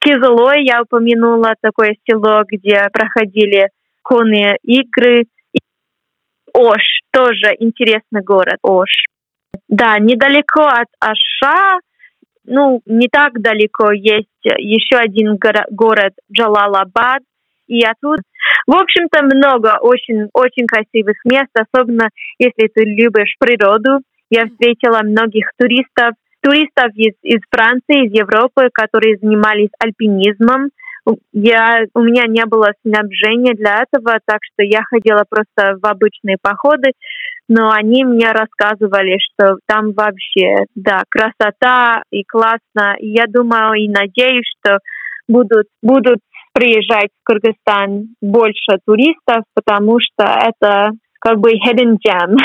Кизылой 0.00 0.64
я 0.64 0.82
упомянула, 0.82 1.54
такое 1.60 1.96
село, 2.08 2.42
где 2.46 2.88
проходили 2.92 3.68
конные 4.02 4.56
игры. 4.62 5.24
Ош, 6.54 6.82
тоже 7.12 7.54
интересный 7.58 8.22
город, 8.22 8.58
Ош. 8.62 8.90
Да, 9.68 9.98
недалеко 9.98 10.62
от 10.62 10.88
Аша, 11.00 11.78
ну, 12.44 12.80
не 12.86 13.08
так 13.08 13.40
далеко, 13.40 13.92
есть 13.92 14.28
еще 14.42 14.96
один 14.96 15.38
город 15.70 16.12
Джалалабад, 16.32 17.22
и 17.70 17.84
оттуда. 17.84 18.22
В 18.66 18.74
общем-то, 18.74 19.22
много 19.24 19.78
очень, 19.80 20.28
очень 20.34 20.66
красивых 20.66 21.16
мест, 21.24 21.50
особенно 21.54 22.08
если 22.38 22.68
ты 22.68 22.84
любишь 22.84 23.36
природу. 23.38 24.02
Я 24.28 24.46
встретила 24.46 25.00
многих 25.02 25.50
туристов, 25.56 26.14
туристов 26.42 26.90
из, 26.94 27.14
из 27.22 27.40
Франции, 27.50 28.06
из 28.06 28.12
Европы, 28.12 28.68
которые 28.72 29.16
занимались 29.18 29.70
альпинизмом. 29.78 30.70
Я, 31.32 31.84
у 31.94 32.00
меня 32.00 32.24
не 32.26 32.44
было 32.44 32.72
снабжения 32.84 33.54
для 33.54 33.82
этого, 33.82 34.18
так 34.24 34.38
что 34.42 34.62
я 34.62 34.82
ходила 34.82 35.24
просто 35.28 35.78
в 35.80 35.86
обычные 35.86 36.36
походы, 36.40 36.92
но 37.48 37.70
они 37.70 38.04
мне 38.04 38.30
рассказывали, 38.30 39.18
что 39.18 39.56
там 39.66 39.92
вообще, 39.92 40.66
да, 40.74 41.02
красота 41.08 42.02
и 42.10 42.22
классно. 42.24 42.96
Я 42.98 43.24
думаю 43.26 43.74
и 43.74 43.88
надеюсь, 43.88 44.46
что 44.58 44.78
будут, 45.26 45.66
будут 45.82 46.18
приезжать 46.52 47.10
в 47.20 47.24
Кыргызстан 47.24 48.14
больше 48.20 48.78
туристов, 48.84 49.44
потому 49.54 49.98
что 50.00 50.24
это 50.24 50.92
как 51.20 51.38
бы 51.38 51.52
hidden 51.52 51.96
gem. 52.04 52.36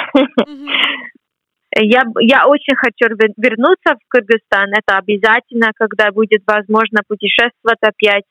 Я, 1.77 2.03
я 2.21 2.47
очень 2.47 2.75
хочу 2.77 3.13
вернуться 3.35 3.95
в 3.95 4.07
Кыргызстан. 4.07 4.71
Это 4.71 4.97
обязательно, 4.97 5.71
когда 5.75 6.11
будет 6.11 6.41
возможно 6.47 7.01
путешествовать 7.05 7.79
опять. 7.81 8.23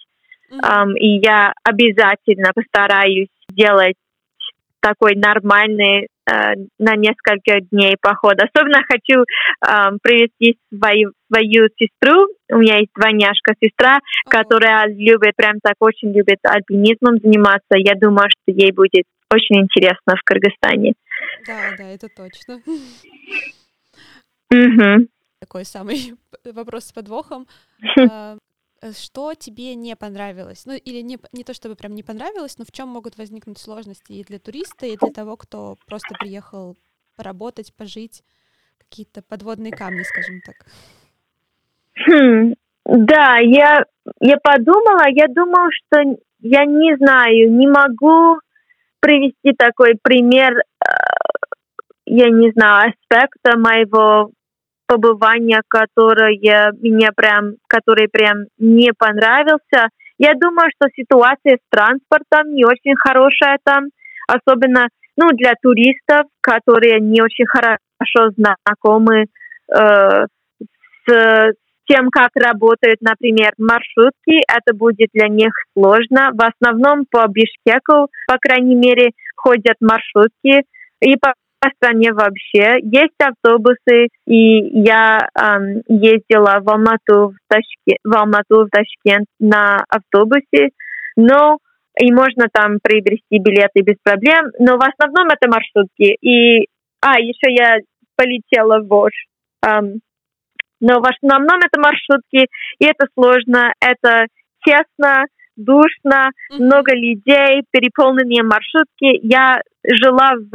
Mm-hmm. 0.51 0.61
Um, 0.61 0.97
и 0.97 1.21
я 1.23 1.53
обязательно 1.63 2.53
постараюсь 2.55 3.29
сделать 3.51 3.97
такой 4.81 5.15
нормальный 5.17 6.09
на 6.27 6.97
несколько 6.97 7.61
дней 7.71 7.97
поход. 8.01 8.35
Особенно 8.43 8.83
хочу 8.89 9.23
э, 9.23 9.99
привести 10.03 10.59
свою, 10.73 11.13
свою 11.31 11.69
сестру. 11.79 12.29
У 12.51 12.59
меня 12.59 12.79
есть 12.79 12.91
двойняшка 12.95 13.55
сестра, 13.63 13.99
которая 14.29 14.87
любит, 14.89 15.37
прям 15.37 15.61
так 15.63 15.75
очень 15.81 16.13
любит 16.13 16.39
альпинизмом 16.43 17.19
заниматься. 17.19 17.77
Я 17.77 17.95
думаю, 17.95 18.29
что 18.31 18.57
ей 18.57 18.73
будет 18.73 19.05
очень 19.33 19.63
интересно 19.63 20.15
в 20.17 20.23
Кыргызстане. 20.25 20.95
Да, 21.47 21.75
да, 21.77 21.85
это 21.85 22.09
точно. 22.09 22.61
Угу. 24.51 25.09
Такой 25.41 25.65
самый 25.65 26.15
вопрос 26.45 26.85
с 26.87 26.93
подвохом. 26.93 27.47
Э, 28.85 28.93
что 28.93 29.35
тебе 29.35 29.75
не 29.75 29.97
понравилось? 29.97 30.67
Ну, 30.67 30.75
или 30.75 31.01
не, 31.01 31.19
не 31.33 31.45
то 31.45 31.55
чтобы 31.55 31.75
прям 31.75 31.95
не 31.95 32.03
понравилось, 32.03 32.59
но 32.59 32.65
в 32.65 32.73
чем 32.73 32.89
могут 32.89 33.17
возникнуть 33.17 33.59
сложности 33.59 34.13
и 34.13 34.25
для 34.25 34.39
туриста, 34.39 34.87
и 34.87 34.97
для 34.97 35.11
того, 35.11 35.37
кто 35.37 35.77
просто 35.87 36.15
приехал 36.19 36.77
поработать, 37.17 37.75
пожить, 37.75 38.23
какие-то 38.79 39.23
подводные 39.23 39.73
камни, 39.73 40.03
скажем 40.03 40.41
так. 40.45 40.57
Хм, 41.97 42.55
да, 42.85 43.39
я, 43.39 43.85
я 44.21 44.37
подумала, 44.43 45.09
я 45.09 45.29
думала, 45.29 45.69
что 45.73 46.19
я 46.41 46.67
не 46.67 46.97
знаю, 46.97 47.53
не 47.53 47.67
могу 47.67 48.39
привести 49.01 49.53
такой 49.57 49.97
пример, 50.03 50.59
э, 50.59 50.93
я 52.05 52.29
не 52.29 52.51
знаю, 52.51 52.91
аспекта 52.91 53.57
моего 53.57 54.31
побывания, 54.87 55.63
которое 55.69 56.73
мне 56.81 57.11
прям, 57.15 57.55
который 57.69 58.09
прям 58.09 58.45
не 58.59 58.93
понравился. 58.97 59.89
Я 60.19 60.35
думаю, 60.35 60.69
что 60.77 60.89
ситуация 60.95 61.57
с 61.57 61.71
транспортом 61.71 62.55
не 62.55 62.65
очень 62.65 62.95
хорошая 62.97 63.59
там, 63.65 63.87
особенно 64.29 64.89
ну, 65.17 65.29
для 65.33 65.55
туристов, 65.61 66.27
которые 66.41 67.01
не 67.01 67.23
очень 67.23 67.47
хорошо 67.47 68.31
знакомы 68.37 69.27
э, 69.73 70.27
с 71.07 71.55
тем, 71.87 72.09
как 72.11 72.31
работают, 72.35 73.01
например, 73.01 73.53
маршрутки, 73.59 74.41
это 74.49 74.75
будет 74.75 75.11
для 75.13 75.29
них 75.29 75.53
сложно. 75.75 76.31
В 76.33 76.43
основном 76.43 77.05
по 77.11 77.27
Бишкеку, 77.29 78.09
по 78.27 78.39
крайней 78.41 78.75
мере, 78.75 79.11
ходят 79.37 79.77
маршрутки, 79.81 80.65
и 81.01 81.17
по 81.17 81.35
по 81.65 81.71
стране 81.77 82.13
вообще. 82.13 82.79
Есть 82.83 83.15
автобусы, 83.19 84.09
и 84.27 84.81
я 84.83 85.19
эм, 85.35 85.83
ездила 85.89 86.61
в 86.61 86.69
Алмату, 86.69 87.33
в, 87.33 87.37
Ташкент, 87.49 88.01
в 88.05 88.15
Алмату, 88.15 88.67
в 88.67 88.69
Ташкент 88.71 89.27
на 89.41 89.83
автобусе, 89.89 90.71
но 91.17 91.59
и 91.99 92.13
можно 92.13 92.47
там 92.53 92.79
приобрести 92.83 93.39
билеты 93.39 93.81
без 93.81 93.97
проблем, 94.03 94.51
но 94.59 94.77
в 94.77 94.83
основном 94.83 95.29
это 95.29 95.49
маршрутки. 95.49 96.17
И, 96.21 96.67
а, 97.01 97.19
еще 97.19 97.51
я 97.51 97.79
полетела 98.17 98.81
в 98.83 98.93
Ош. 98.93 99.13
Эм, 99.67 100.01
но 100.81 101.01
в 101.01 101.07
основном 101.09 101.59
это 101.65 101.81
маршрутки, 101.81 102.47
и 102.79 102.85
это 102.85 103.07
сложно, 103.15 103.73
это 103.81 104.27
тесно, 104.67 105.25
душно, 105.57 106.31
mm-hmm. 106.31 106.59
много 106.59 106.95
людей, 106.95 107.63
переполненные 107.71 108.43
маршрутки. 108.43 109.21
Я 109.23 109.61
жила 109.85 110.33
в, 110.37 110.51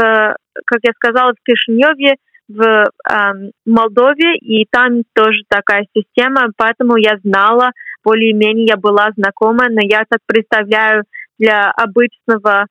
как 0.66 0.80
я 0.84 0.92
сказала, 0.94 1.34
в 1.34 1.44
Кишиневе, 1.44 2.16
в 2.50 2.62
эм, 2.62 3.52
Молдове, 3.66 4.36
и 4.38 4.66
там 4.70 5.04
тоже 5.14 5.44
такая 5.48 5.86
система, 5.96 6.48
поэтому 6.58 6.98
я 6.98 7.18
знала, 7.24 7.72
более-менее 8.04 8.66
я 8.66 8.76
была 8.76 9.10
знакома, 9.16 9.66
но 9.70 9.82
я 9.84 10.04
так 10.10 10.20
представляю 10.26 11.04
для 11.38 11.70
обычного 11.72 12.66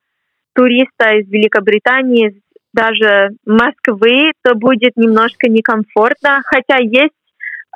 туриста 0.53 1.14
из 1.14 1.29
Великобритании, 1.29 2.43
даже 2.74 3.31
Москвы, 3.47 4.33
то 4.43 4.55
будет 4.55 4.97
немножко 4.97 5.49
некомфортно, 5.49 6.43
хотя 6.45 6.79
есть 6.83 7.14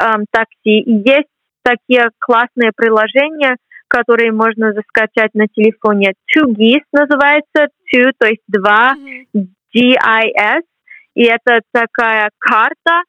эм, 0.00 0.24
такси 0.30 0.80
и 0.80 0.92
есть 1.09 1.28
такие 1.62 2.09
классные 2.18 2.72
приложения, 2.76 3.57
которые 3.93 4.32
можно 4.32 4.72
заскачать 4.72 5.34
на 5.34 5.47
телефоне. 5.49 6.14
Two 6.34 6.49
GIS 6.49 6.80
называется, 6.93 7.68
two, 7.93 8.11
то 8.18 8.26
есть 8.26 8.43
два, 8.49 8.95
GIS, 9.34 10.62
и 11.14 11.24
это 11.24 11.61
такая 11.72 12.30
карта, 12.38 13.03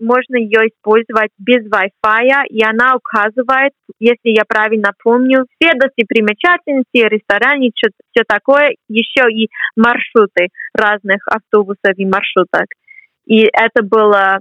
можно 0.00 0.36
ее 0.36 0.68
использовать 0.68 1.30
без 1.38 1.66
Wi-Fi, 1.70 2.46
и 2.48 2.64
она 2.64 2.94
указывает, 2.96 3.72
если 3.98 4.30
я 4.30 4.44
правильно 4.48 4.92
помню, 5.02 5.44
все 5.58 5.72
достопримечательности, 5.74 7.08
рестораны, 7.08 7.70
все 7.74 8.22
такое, 8.26 8.76
еще 8.88 9.30
и 9.30 9.48
маршруты 9.76 10.48
разных 10.74 11.20
автобусов 11.26 11.92
и 11.96 12.06
маршруток. 12.06 12.66
И 13.26 13.44
это 13.44 13.82
было 13.82 14.38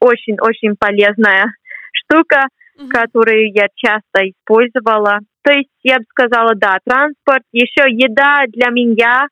очень-очень 0.00 0.72
uh, 0.72 0.76
полезная 0.78 1.52
штука, 1.92 2.46
mm-hmm. 2.80 2.88
которую 2.88 3.52
я 3.52 3.68
часто 3.74 4.28
использовала. 4.28 5.20
То 5.42 5.52
есть 5.52 5.70
я 5.82 5.98
бы 5.98 6.04
сказала, 6.10 6.54
да, 6.54 6.78
транспорт, 6.84 7.42
еще 7.52 7.84
еда 7.88 8.44
для 8.48 8.70
меня, 8.70 9.26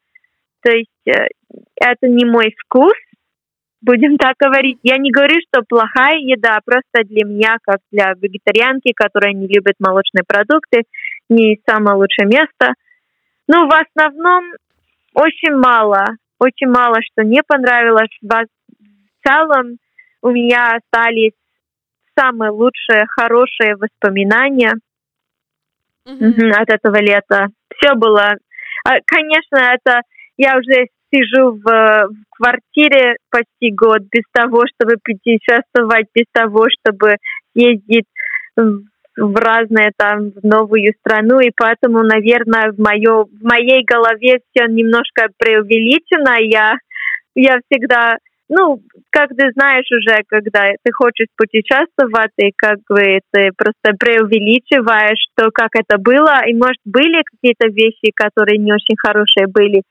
то 0.62 0.72
есть 0.72 0.90
э, 1.06 1.28
это 1.76 2.08
не 2.08 2.24
мой 2.24 2.54
вкус, 2.64 2.94
будем 3.80 4.16
так 4.16 4.34
говорить. 4.38 4.78
Я 4.82 4.96
не 4.96 5.10
говорю, 5.10 5.36
что 5.48 5.62
плохая 5.68 6.16
еда, 6.18 6.58
просто 6.64 7.04
для 7.04 7.24
меня, 7.24 7.56
как 7.62 7.78
для 7.92 8.14
вегетарианки, 8.14 8.92
которая 8.92 9.32
не 9.32 9.46
любит 9.46 9.74
молочные 9.78 10.24
продукты, 10.26 10.82
не 11.28 11.60
самое 11.68 11.96
лучшее 11.96 12.26
место. 12.26 12.74
Ну, 13.46 13.66
в 13.66 13.72
основном 13.72 14.44
очень 15.14 15.54
мало, 15.56 16.04
очень 16.38 16.68
мало, 16.68 16.96
что 17.12 17.24
не 17.24 17.42
понравилось. 17.42 18.10
В 18.20 19.26
целом 19.26 19.78
у 20.22 20.30
меня 20.30 20.76
остались 20.76 21.32
самые 22.18 22.50
лучшие, 22.50 23.06
хорошие 23.08 23.76
воспоминания 23.76 24.74
mm-hmm. 26.06 26.50
от 26.50 26.70
этого 26.70 26.96
лета. 27.00 27.48
Все 27.76 27.94
было... 27.94 28.34
А, 28.84 28.94
конечно, 29.06 29.56
это 29.56 30.02
я 30.36 30.56
уже 30.56 30.86
сижу 31.12 31.52
в, 31.52 31.62
в 31.62 32.36
квартире 32.36 33.16
почти 33.30 33.72
год 33.72 34.02
без 34.10 34.24
того, 34.32 34.64
чтобы 34.66 34.96
путешествовать, 35.02 36.06
без 36.14 36.26
того, 36.32 36.66
чтобы 36.70 37.16
ездить 37.54 38.06
в, 38.56 38.82
в 39.16 39.36
разные 39.36 39.92
там 39.96 40.30
в 40.30 40.44
новую 40.44 40.92
страну, 41.00 41.40
и 41.40 41.50
поэтому, 41.56 42.02
наверное, 42.02 42.72
в, 42.72 42.78
моё, 42.78 43.24
в 43.24 43.42
моей 43.42 43.84
голове 43.84 44.40
все 44.50 44.66
немножко 44.66 45.28
преувеличено. 45.38 46.36
Я, 46.40 46.76
я 47.34 47.58
всегда 47.68 48.18
ну, 48.48 48.80
как 49.10 49.30
ты 49.30 49.50
знаешь 49.52 49.86
уже, 49.90 50.22
когда 50.26 50.72
ты 50.82 50.92
хочешь 50.92 51.28
путешествовать, 51.36 52.32
и 52.38 52.50
как 52.56 52.78
бы 52.88 53.20
ты 53.32 53.50
просто 53.56 53.96
преувеличиваешь 53.98 55.28
то, 55.36 55.50
как 55.52 55.70
это 55.74 55.98
было, 55.98 56.46
и, 56.46 56.54
может, 56.54 56.80
были 56.84 57.22
какие-то 57.22 57.68
вещи, 57.68 58.10
которые 58.14 58.58
не 58.58 58.72
очень 58.72 58.96
хорошие 58.96 59.46
были, 59.46 59.82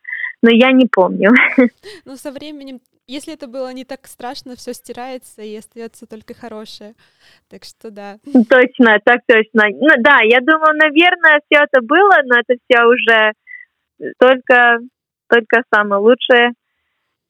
но 0.41 0.49
я 0.51 0.71
не 0.71 0.87
помню. 0.87 1.31
Ну, 2.05 2.15
со 2.15 2.31
временем, 2.31 2.79
если 3.07 3.33
это 3.33 3.47
было 3.47 3.71
не 3.73 3.85
так 3.85 4.07
страшно, 4.07 4.55
все 4.55 4.73
стирается 4.73 5.41
и 5.41 5.55
остается 5.57 6.07
только 6.07 6.33
хорошее. 6.33 6.93
Так 7.49 7.63
что 7.63 7.91
да. 7.91 8.17
Точно, 8.49 8.99
так 9.03 9.21
точно. 9.27 9.63
Ну 9.71 9.89
да, 9.99 10.19
я 10.23 10.39
думаю, 10.39 10.73
наверное, 10.75 11.41
все 11.45 11.63
это 11.63 11.81
было, 11.81 12.15
но 12.25 12.39
это 12.39 12.55
все 12.63 12.83
уже 12.85 13.33
только, 14.19 14.79
только 15.29 15.63
самое 15.73 16.01
лучшее. 16.01 16.53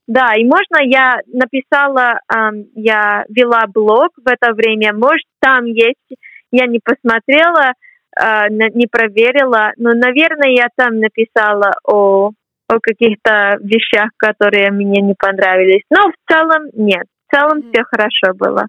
Да, 0.08 0.32
и 0.34 0.44
можно 0.44 0.82
я 0.82 1.20
написала, 1.26 2.20
эм, 2.34 2.66
я 2.74 3.26
вела 3.28 3.66
блог 3.66 4.08
в 4.16 4.26
это 4.26 4.54
время, 4.54 4.94
может 4.94 5.26
там 5.38 5.66
есть, 5.66 6.18
я 6.50 6.66
не 6.66 6.80
посмотрела, 6.82 7.72
э, 8.18 8.48
не 8.48 8.86
проверила, 8.86 9.72
но, 9.76 9.90
наверное, 9.90 10.48
я 10.56 10.68
там 10.74 10.98
написала 10.98 11.74
о, 11.84 12.30
о 12.68 12.80
каких-то 12.80 13.58
вещах, 13.60 14.08
которые 14.16 14.70
мне 14.70 15.02
не 15.02 15.14
понравились. 15.14 15.82
Но 15.90 16.10
в 16.10 16.32
целом 16.32 16.70
нет, 16.72 17.06
в 17.26 17.36
целом 17.36 17.58
mm-hmm. 17.58 17.70
все 17.70 17.84
хорошо 17.84 18.34
было. 18.34 18.66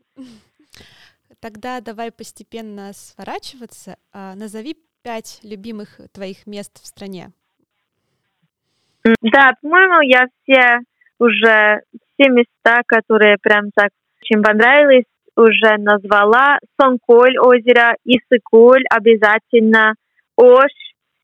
Тогда 1.40 1.80
давай 1.80 2.12
постепенно 2.12 2.92
сворачиваться. 2.92 3.96
А, 4.12 4.36
назови 4.36 4.76
пять 5.04 5.40
любимых 5.44 6.02
твоих 6.12 6.46
мест 6.46 6.84
в 6.84 6.86
стране. 6.86 7.32
Да, 9.22 9.54
по-моему, 9.62 10.02
я 10.02 10.28
все 10.44 10.80
уже 11.20 11.82
все 11.91 12.30
места, 12.30 12.82
которые 12.88 13.38
прям 13.41 13.72
так 13.76 13.89
очень 14.22 14.41
понравились, 14.41 15.05
уже 15.36 15.78
назвала. 15.78 16.57
Сонколь 16.80 17.38
озеро, 17.39 17.95
Исыкуль 18.03 18.84
обязательно, 18.89 19.93
Ош, 20.36 20.72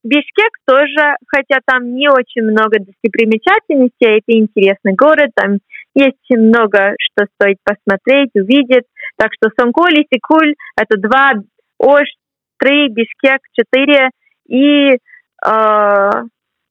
Бишкек 0.03 0.51
тоже, 0.67 1.15
хотя 1.27 1.59
там 1.65 1.95
не 1.95 2.09
очень 2.09 2.43
много 2.43 2.77
достопримечательностей, 2.79 4.19
это 4.19 4.37
интересный 4.37 4.93
город, 4.93 5.31
там 5.35 5.57
есть 5.95 6.29
много, 6.29 6.93
что 6.99 7.25
стоит 7.33 7.57
посмотреть, 7.63 8.29
увидеть. 8.35 8.85
Так 9.17 9.31
что 9.33 9.49
Сонколь 9.57 9.99
и 9.99 10.07
Сикуль— 10.13 10.53
это 10.77 10.99
два, 10.99 11.31
Ош— 11.79 12.07
три, 12.59 12.89
Бишкек— 12.89 13.39
четыре, 13.53 14.09
и, 14.47 14.91
э, 14.91 16.11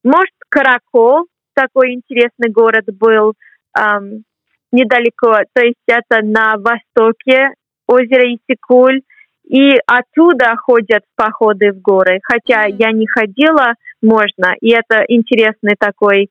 может, 0.04 0.34
Каракол, 0.48 1.26
такой 1.54 1.92
интересный 1.92 2.50
город 2.50 2.84
был 2.86 3.34
эм, 3.78 4.24
недалеко, 4.72 5.38
то 5.52 5.62
есть 5.62 5.78
это 5.86 6.24
на 6.24 6.56
востоке 6.56 7.50
озера 7.86 8.26
Исикуль, 8.34 9.02
и 9.44 9.72
оттуда 9.86 10.56
ходят 10.56 11.02
походы 11.16 11.72
в 11.72 11.80
горы. 11.80 12.18
Хотя 12.22 12.64
я 12.64 12.92
не 12.92 13.06
ходила, 13.06 13.74
можно. 14.00 14.54
И 14.60 14.70
это 14.70 15.04
интересный 15.08 15.76
такой 15.78 16.30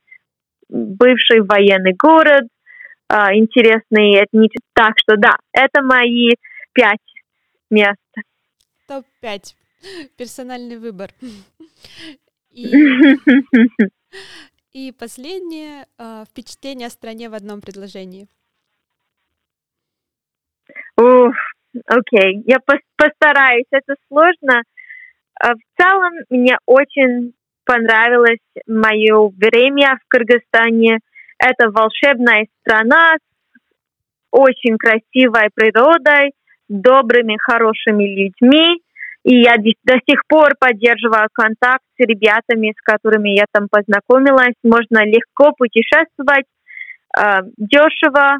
бывший 0.67 1.41
военный 1.41 1.93
город, 1.93 2.47
э, 3.09 3.15
интересный 3.35 4.23
этнический. 4.23 4.65
Так 4.73 4.93
что 4.97 5.15
да, 5.17 5.35
это 5.51 5.83
мои 5.83 6.31
пять 6.73 6.97
мест. 7.69 7.99
Топ-5. 8.87 9.55
Персональный 10.17 10.77
выбор. 10.77 11.09
И 12.51 12.71
И 14.73 14.91
последнее 14.91 15.85
э, 15.99 16.23
впечатление 16.29 16.87
о 16.87 16.91
стране 16.91 17.29
в 17.29 17.35
одном 17.35 17.61
предложении. 17.61 18.27
Уф, 20.97 21.35
окей, 21.85 22.39
okay. 22.39 22.43
я 22.45 22.57
постараюсь. 22.97 23.67
Это 23.71 23.95
сложно. 24.07 24.63
В 25.39 25.81
целом 25.81 26.13
мне 26.29 26.57
очень 26.65 27.33
понравилось 27.65 28.39
мое 28.67 29.29
время 29.29 29.97
в 29.97 30.07
Кыргызстане. 30.07 30.99
Это 31.37 31.69
волшебная 31.69 32.47
страна 32.61 33.15
с 33.17 33.59
очень 34.31 34.77
красивой 34.77 35.49
природой, 35.53 36.33
добрыми, 36.67 37.37
хорошими 37.37 38.03
людьми. 38.03 38.81
И 39.23 39.41
я 39.41 39.55
до 39.57 39.93
сих 40.07 40.21
пор 40.27 40.51
поддерживаю 40.59 41.29
контакт 41.33 41.83
с 41.97 42.05
ребятами, 42.05 42.73
с 42.77 42.81
которыми 42.81 43.29
я 43.29 43.45
там 43.51 43.67
познакомилась. 43.71 44.55
Можно 44.63 45.05
легко 45.05 45.53
путешествовать, 45.57 46.45
э, 47.17 47.41
дешево, 47.57 48.39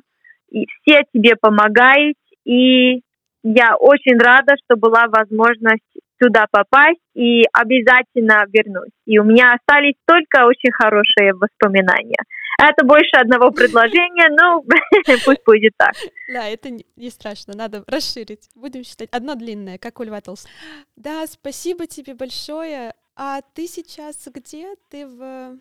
и 0.52 0.66
все 0.68 1.04
тебе 1.14 1.36
помогают. 1.40 2.18
И 2.46 3.02
я 3.44 3.76
очень 3.78 4.18
рада, 4.18 4.56
что 4.64 4.76
была 4.76 5.06
возможность 5.08 5.82
туда 6.24 6.46
попасть 6.50 7.02
и 7.14 7.44
обязательно 7.52 8.46
вернусь. 8.48 8.92
И 9.06 9.20
у 9.20 9.24
меня 9.24 9.54
остались 9.54 9.96
только 10.06 10.46
очень 10.46 10.72
хорошие 10.72 11.34
воспоминания. 11.34 12.24
Это 12.62 12.86
больше 12.86 13.16
одного 13.20 13.52
предложения, 13.60 14.30
ну, 14.30 14.64
пусть 15.26 15.44
будет 15.46 15.74
так. 15.78 15.94
Да, 16.34 16.48
это 16.48 16.70
не 16.70 17.10
страшно, 17.10 17.54
надо 17.56 17.84
расширить. 17.88 18.50
Будем 18.56 18.84
считать 18.84 19.10
одно 19.12 19.36
длинное, 19.36 19.78
как 19.78 20.00
у 20.00 20.04
Льва 20.04 20.22
Толстого. 20.22 20.54
Да, 20.96 21.26
спасибо 21.28 21.88
тебе 21.88 22.14
большое. 22.14 22.94
А 23.16 23.42
ты 23.54 23.68
сейчас 23.68 24.28
где? 24.34 24.76
Ты 24.90 25.06
в... 25.08 25.58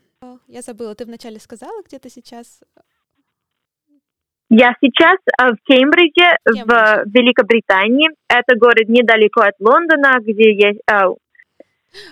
Я 0.46 0.62
забыла, 0.62 0.94
ты 0.94 1.04
вначале 1.04 1.40
сказала, 1.40 1.82
где 1.82 1.98
ты 1.98 2.08
сейчас? 2.08 2.62
Я 4.54 4.74
сейчас 4.82 5.16
в 5.38 5.56
Кембридже, 5.64 6.36
Кембридж. 6.44 6.66
в 6.66 7.04
Великобритании. 7.06 8.10
Это 8.28 8.54
город 8.58 8.86
недалеко 8.86 9.40
от 9.40 9.54
Лондона, 9.60 10.18
где 10.20 10.52
есть 10.52 10.80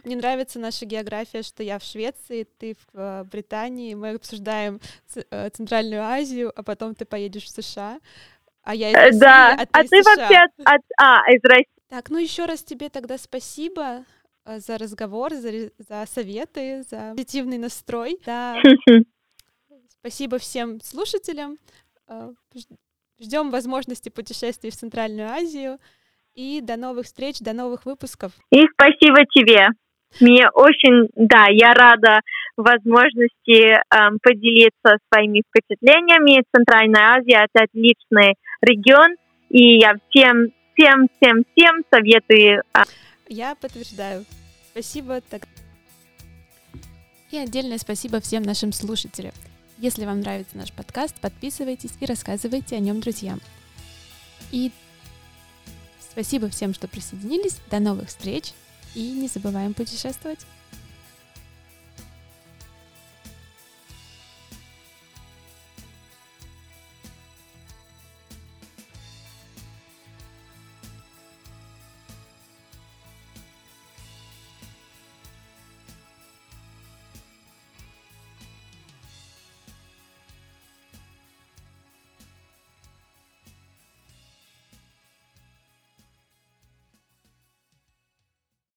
Мне 0.07 0.17
нравится 0.17 0.59
наша 0.59 0.87
география, 0.87 1.43
что 1.43 1.63
я 1.63 1.79
в 1.79 1.83
Швеции, 1.83 2.47
ты 2.59 2.77
в 2.95 2.99
э, 2.99 3.25
Британии, 3.25 3.93
мы 3.93 4.11
обсуждаем 4.15 4.81
э, 5.31 5.51
Центральную 5.51 6.03
Азию, 6.03 6.51
а 6.57 6.63
потом 6.63 6.95
ты 6.95 7.05
поедешь 7.05 7.45
в 7.45 7.49
США, 7.51 7.99
а 8.63 8.75
я 8.75 8.91
из 8.91 8.95
России, 8.95 9.21
Да, 9.21 9.53
а 9.53 9.67
ты, 9.67 9.69
а 9.73 9.83
из 9.83 9.91
ты 9.91 10.03
США. 10.03 10.17
вообще 10.17 10.39
от, 10.39 10.51
от- 10.67 10.93
а, 10.99 11.33
из 11.33 11.45
России. 11.45 11.67
Так, 11.91 12.09
ну 12.09 12.19
еще 12.19 12.47
раз 12.47 12.63
тебе 12.63 12.89
тогда 12.89 13.19
спасибо 13.19 14.05
э, 14.47 14.61
за 14.61 14.79
разговор, 14.79 15.35
за, 15.35 15.71
за 15.79 16.07
советы, 16.07 16.85
за 16.91 17.13
позитивный 17.17 17.59
настрой. 17.59 18.19
Да, 18.25 18.57
спасибо 20.01 20.39
всем 20.39 20.81
слушателям. 20.81 21.59
Э, 22.11 22.33
Ждем 23.21 23.51
возможности 23.51 24.09
путешествий 24.09 24.71
в 24.71 24.77
Центральную 24.77 25.29
Азию. 25.29 25.79
И 26.35 26.61
до 26.61 26.77
новых 26.77 27.07
встреч, 27.07 27.41
до 27.41 27.53
новых 27.53 27.85
выпусков. 27.85 28.33
И 28.51 28.63
спасибо 28.73 29.25
тебе. 29.27 29.69
Мне 30.21 30.49
очень, 30.51 31.09
да, 31.15 31.47
я 31.51 31.75
рада 31.75 32.21
возможности 32.57 33.75
эм, 33.75 34.19
поделиться 34.23 34.97
своими 35.13 35.43
впечатлениями. 35.43 36.45
Центральная 36.55 37.19
Азия– 37.19 37.47
это 37.53 37.65
отличный 37.65 38.35
регион, 38.63 39.17
и 39.51 39.79
я 39.79 39.95
всем, 40.09 40.53
всем, 40.75 41.09
всем, 41.17 41.45
всем 41.55 41.85
советую 41.93 42.63
а, 42.73 42.85
Я 43.29 43.55
подтверждаю. 43.55 44.25
Спасибо. 44.71 45.21
Так... 45.21 45.43
И 47.31 47.37
отдельное 47.37 47.79
спасибо 47.79 48.21
всем 48.21 48.43
нашим 48.43 48.73
слушателям. 48.73 49.33
Если 49.81 50.05
вам 50.05 50.21
нравится 50.21 50.59
наш 50.59 50.73
подкаст, 50.73 51.15
подписывайтесь 51.23 51.93
и 52.01 52.05
рассказывайте 52.05 52.77
о 52.77 52.81
нем 52.81 53.01
друзьям. 53.01 53.41
И 54.53 54.73
спасибо 56.11 56.51
всем, 56.51 56.75
что 56.75 56.87
присоединились. 56.87 57.57
До 57.71 57.81
новых 57.81 58.09
встреч. 58.09 58.53
И 58.95 59.11
не 59.13 59.27
забываем 59.27 59.73
путешествовать. 59.73 60.41